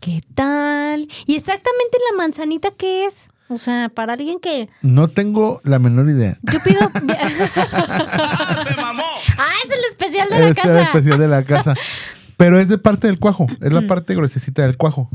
[0.00, 1.08] ¿Qué tal?
[1.26, 3.28] ¿Y exactamente la manzanita qué es?
[3.48, 6.36] O sea, para alguien que No tengo la menor idea.
[6.42, 6.80] yo pido.
[9.42, 10.68] ah, es el especial de la casa.
[10.70, 11.74] era especial de la casa.
[12.36, 13.46] Pero es de parte del cuajo.
[13.60, 13.74] Es Mm.
[13.74, 15.10] la parte gruesecita del cuajo.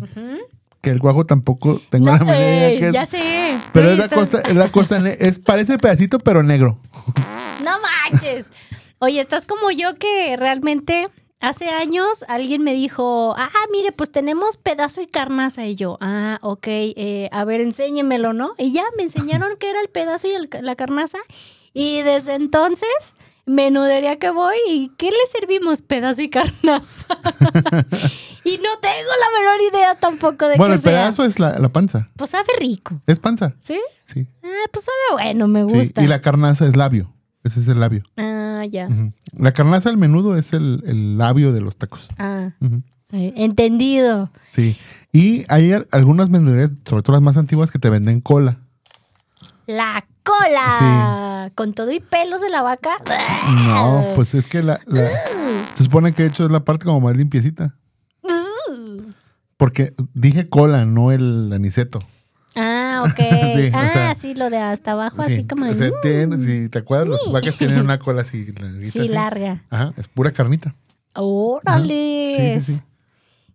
[0.82, 2.94] Que el cuajo tampoco tengo la menor idea qué es.
[2.94, 3.58] ya sé.
[3.72, 6.78] Pero Sí, es la cosa, es la cosa, es, parece pedacito, pero negro.
[7.64, 7.72] No
[8.12, 8.52] manches.
[9.00, 11.08] Oye, estás como yo que realmente
[11.40, 15.66] hace años alguien me dijo, ah, mire, pues tenemos pedazo y carnaza.
[15.66, 18.54] Y yo, ah, ok, eh, a ver, enséñemelo, ¿no?
[18.58, 21.20] Y ya me enseñaron qué era el pedazo y el- la carnaza.
[21.74, 22.90] Y desde entonces,
[23.46, 25.82] menudería que voy, ¿y qué le servimos?
[25.82, 27.06] Pedazo y carnaza.
[28.44, 30.92] y no tengo la menor idea tampoco de Bueno, qué el sea.
[30.92, 32.10] pedazo es la, la panza.
[32.16, 33.54] Pues sabe rico, Es panza.
[33.60, 33.80] ¿sí?
[34.06, 34.28] Sí.
[34.44, 35.76] Ah, pues sabe bueno, me sí.
[35.76, 36.02] gusta.
[36.04, 37.14] Y la carnaza es labio.
[37.44, 38.04] Ese es el labio.
[38.16, 38.88] Ah, ya.
[39.38, 42.08] La carnaza, el menudo, es el, el labio de los tacos.
[42.18, 42.52] Ah,
[43.12, 44.32] entendido.
[44.50, 44.78] Sí.
[45.12, 48.60] Y hay al- algunas menuderías, sobre todo las más antiguas, que te venden cola.
[49.68, 51.52] La cola.
[51.56, 52.92] Con todo y pelos de la vaca.
[53.66, 55.10] No, pues es que la, la-
[55.76, 57.76] se supone que de hecho es la parte como más limpiecita.
[59.58, 62.00] Porque dije cola, no el aniceto.
[62.56, 63.20] Ah, ok.
[63.54, 65.70] Sí, o ah, sea, sí, lo de hasta abajo, Sí, así como.
[65.70, 68.92] o sea, de, tiene- si te acuerdas, las vacas tienen una cola así larguita.
[68.92, 69.08] sí, así.
[69.10, 69.64] larga.
[69.70, 70.74] Ajá, es pura carnita.
[71.14, 72.60] Órale.
[72.60, 72.82] Sí, sí, sí.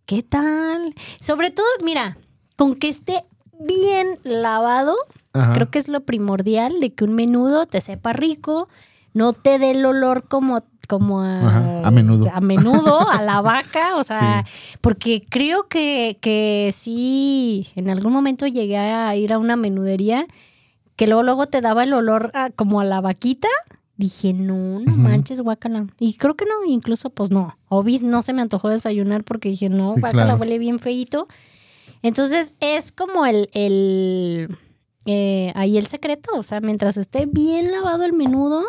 [0.06, 0.94] ¿Qué tal?
[1.20, 2.16] Sobre todo, mira,
[2.56, 3.24] con que esté
[3.60, 4.96] bien lavado,
[5.38, 5.54] Ajá.
[5.54, 8.68] creo que es lo primordial de que un menudo te sepa rico,
[9.14, 12.30] no te dé el olor como como a, Ajá, a menudo.
[12.32, 14.46] a menudo, a la vaca, o sea,
[14.80, 20.26] porque creo que, que sí, en algún momento llegué a ir a una menudería
[20.96, 23.48] que luego, luego te daba el olor a- como a la vaquita.
[23.98, 25.88] Dije, no, no manches, guácala.
[25.98, 27.58] Y creo que no, incluso pues no.
[27.68, 30.36] Obis no se me antojó desayunar porque dije, no, Sí, claro.
[30.36, 31.28] huele bien feito.
[32.02, 34.56] Entonces es como el, el
[35.06, 38.64] eh, ahí el secreto, o sea, mientras esté bien lavado el menudo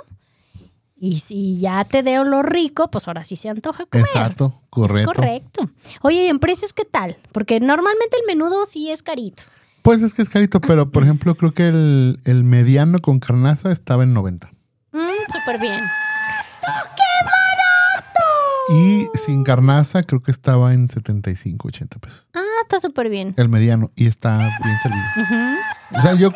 [1.02, 4.06] y si ya te dé olor rico, pues ahora sí se antoja comer.
[4.06, 5.12] Exacto, Es correcto.
[5.14, 5.70] correcto.
[6.02, 7.18] Oye, ¿y en precios qué tal?
[7.32, 9.44] Porque normalmente el menudo sí es carito.
[9.82, 13.72] Pues es que es carito, pero por ejemplo, creo que el, el mediano con carnaza
[13.72, 14.52] estaba en 90.
[14.92, 15.00] Mm,
[15.32, 15.82] Súper bien.
[18.72, 22.28] Y sin carnaza creo que estaba en 75, 80 pesos.
[22.36, 23.34] Ah, está súper bien.
[23.38, 25.04] El mediano y está bien servido.
[25.98, 26.30] O sea, yo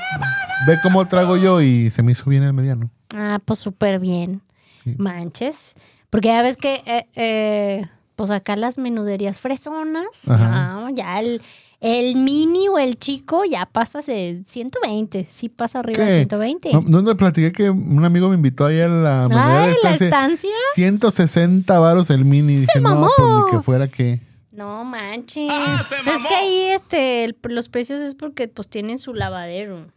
[0.68, 2.89] ve cómo trago yo y se me hizo bien el mediano.
[3.16, 4.41] Ah, pues súper bien.
[4.84, 4.95] Sí.
[4.97, 5.76] Manches.
[6.10, 7.86] Porque ya ves que, eh, eh,
[8.16, 11.41] pues acá las menuderías fresonas, no, ya el,
[11.80, 15.26] el mini o el chico ya pasa de 120.
[15.30, 16.14] Sí pasa arriba de ¿Qué?
[16.16, 16.74] 120.
[16.74, 19.91] No, no te platiqué que un amigo me invitó ahí a la Ay, de la
[19.91, 20.06] estancia.
[20.06, 20.49] estancia.
[20.76, 22.58] 160 varos el mini.
[22.58, 23.10] Dije, no, mamó.
[23.18, 24.22] pues ni que fuera que.
[24.54, 25.49] No manches.
[25.51, 29.88] Ah, se es que ahí este, el- los precios es porque pues tienen su lavadero.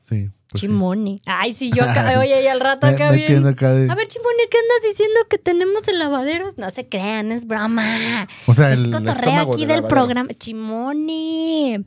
[0.00, 0.30] Sí.
[0.50, 0.66] pues sí.
[0.66, 1.16] Chimone.
[1.26, 3.22] Ay, sí, yo acá, oye, y al rato Me- acá bien.
[3.22, 6.58] metiendo acá de- A ver, Chimone, ¿qué andas diciendo que tenemos el lavaderos?
[6.58, 8.26] No se crean, es broma.
[8.46, 9.88] O sea, es el cotorreo estómago aquí del del lavadero.
[9.88, 10.28] programa.
[10.34, 11.84] Chimone.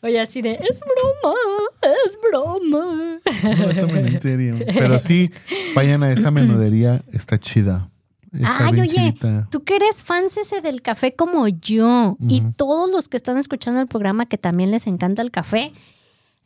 [0.00, 1.36] Oye, así de, es broma,
[1.82, 3.18] es broma.
[3.58, 4.56] No me tomen en serio.
[4.74, 5.30] Pero sí,
[5.74, 7.02] vayan a esa menudería.
[7.12, 7.90] Está chida.
[8.32, 9.48] Está Ay, oye, chidita.
[9.50, 10.04] tú que eres
[10.36, 14.70] ese del café como yo y todos los que están escuchando el programa que también
[14.70, 15.72] les encanta el café,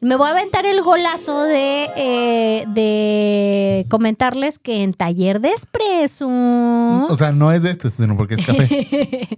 [0.03, 6.27] me voy a aventar el golazo de, eh, de comentarles que en Taller de Espresso,
[6.29, 9.29] O sea, no es de este, sino porque es café.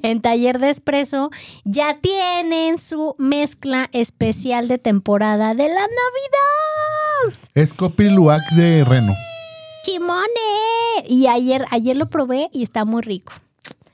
[0.02, 1.30] en Taller de Espresso,
[1.64, 7.38] ya tienen su mezcla especial de temporada de la Navidad.
[7.54, 9.14] es Copiluac de Reno.
[9.84, 11.06] ¡Chimone!
[11.06, 13.32] Y ayer, ayer lo probé y está muy rico.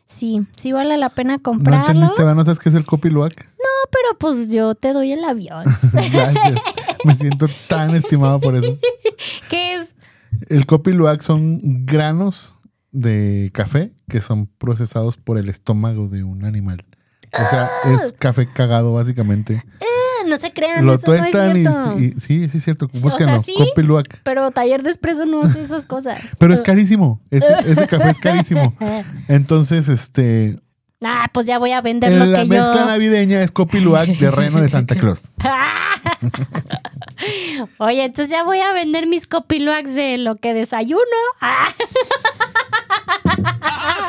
[0.06, 1.86] Sí, sí vale la pena ¿No comprarlo.
[1.86, 2.34] entendiste, va?
[2.34, 3.44] ¿No sabes qué es el Copiluac?
[3.44, 5.64] No, pero pues yo te doy el avión.
[6.12, 6.60] Gracias.
[7.04, 8.78] Me siento tan estimado por eso.
[9.50, 9.94] ¿Qué es?
[10.48, 12.54] El Copiluac son granos
[12.92, 16.84] de café que son procesados por el estómago de un animal.
[17.32, 19.64] O sea, es café cagado, básicamente.
[20.30, 21.98] No se crean, Lo eso no es tuestan y, cierto.
[21.98, 22.88] y- Sí, sí, es cierto.
[22.92, 23.42] sea, Búsquenlo.
[23.42, 23.54] sí.
[23.58, 24.20] Copiluac.
[24.22, 26.20] Pero taller de espresso no hace esas cosas.
[26.38, 27.20] Pero es carísimo.
[27.30, 28.74] Ese, ese café es carísimo.
[29.28, 30.56] Entonces, este.
[31.02, 32.84] Ah, pues ya voy a vender En lo la que mezcla yo.
[32.86, 35.22] navideña es Copiluac de Reno de Santa Claus.
[37.78, 41.00] Oye, entonces ya voy a vender mis copiluacs de lo que desayuno.
[41.40, 41.68] ¡Ah,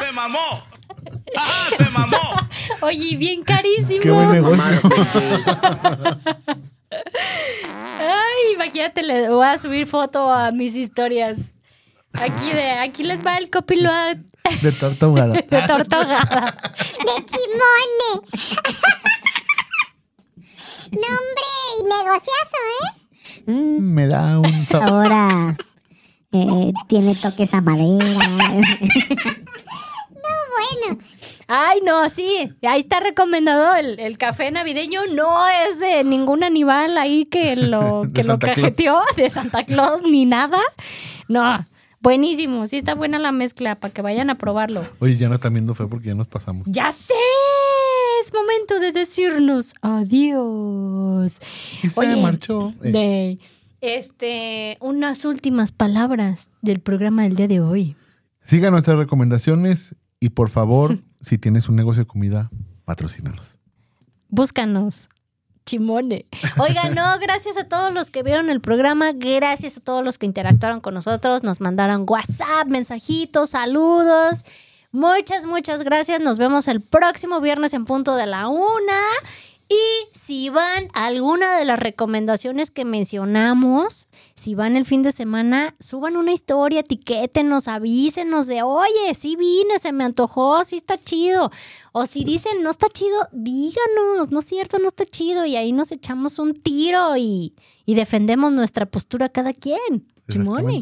[0.06, 0.64] se mamó!
[1.38, 2.18] ¡Ah, se mamó!
[2.82, 4.02] oye, bien carísimo.
[4.02, 4.82] Qué buen negocio.
[8.00, 11.54] Ay, imagínate, le voy a subir foto a mis historias.
[12.14, 14.20] Aquí, de, aquí les va el copiloto
[14.62, 15.34] De torta ahogada.
[15.34, 16.58] de torta ahogada.
[17.00, 18.28] De chimone.
[20.92, 21.48] no, hombre,
[21.80, 23.52] y negociazo, ¿eh?
[23.52, 24.90] Mm, Me da un sabor.
[24.90, 25.58] Ahora
[26.34, 28.00] eh, tiene toques a madera.
[30.84, 31.02] Bueno,
[31.54, 32.50] Ay, no, sí.
[32.62, 35.02] Ahí está recomendado el, el café navideño.
[35.14, 38.56] No es de ningún animal ahí que lo, que lo Santa Claus.
[38.60, 40.60] cajeteó, de Santa Claus ni nada.
[41.28, 41.66] No,
[42.00, 42.68] buenísimo.
[42.68, 44.82] Sí está buena la mezcla para que vayan a probarlo.
[45.00, 46.66] Oye, ya no están viendo feo porque ya nos pasamos.
[46.70, 47.14] ¡Ya sé!
[48.24, 51.40] Es momento de decirnos adiós.
[51.84, 52.74] Y se Oye, marchó.
[52.84, 53.40] Eh, de-
[53.82, 57.96] este, unas últimas palabras del programa del día de hoy.
[58.44, 62.50] Siga nuestras recomendaciones y por favor, si tienes un negocio de comida,
[62.86, 63.60] patrocínanos.
[64.30, 65.10] Búscanos.
[65.66, 66.26] Chimone.
[66.58, 70.26] Oigan, no, gracias a todos los que vieron el programa, gracias a todos los que
[70.26, 74.44] interactuaron con nosotros, nos mandaron WhatsApp, mensajitos, saludos.
[74.92, 76.20] Muchas, muchas gracias.
[76.20, 79.02] Nos vemos el próximo viernes en punto de la una.
[79.72, 85.76] Y si van alguna de las recomendaciones que mencionamos, si van el fin de semana,
[85.80, 91.52] suban una historia, etiquétenos, avísenos de, oye, sí vine, se me antojó, sí está chido.
[91.94, 95.46] O si dicen, no está chido, díganos, no es cierto, no está chido.
[95.46, 97.56] Y ahí nos echamos un tiro y,
[97.86, 100.06] y defendemos nuestra postura cada quien.
[100.30, 100.82] Chimone.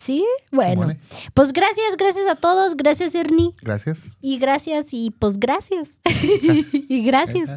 [0.00, 0.94] Sí, bueno.
[1.34, 2.74] Pues gracias, gracias a todos.
[2.74, 3.50] Gracias, Ernie.
[3.60, 4.12] Gracias.
[4.22, 5.98] Y gracias, y pues gracias.
[6.88, 7.50] y gracias.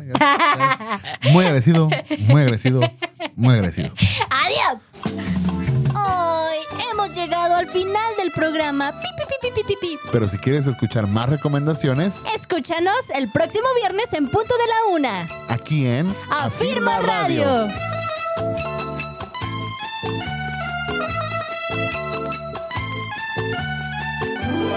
[1.31, 1.87] Muy agradecido,
[2.27, 2.81] muy agradecido,
[3.35, 3.91] muy agradecido.
[4.29, 4.81] Adiós.
[5.95, 6.57] Hoy
[6.91, 8.91] hemos llegado al final del programa.
[8.91, 9.07] Pi,
[9.65, 9.97] pi, pi.
[10.11, 15.29] Pero si quieres escuchar más recomendaciones, Escúchanos el próximo viernes en punto de la una.
[15.47, 17.67] aquí en Afirma Radio.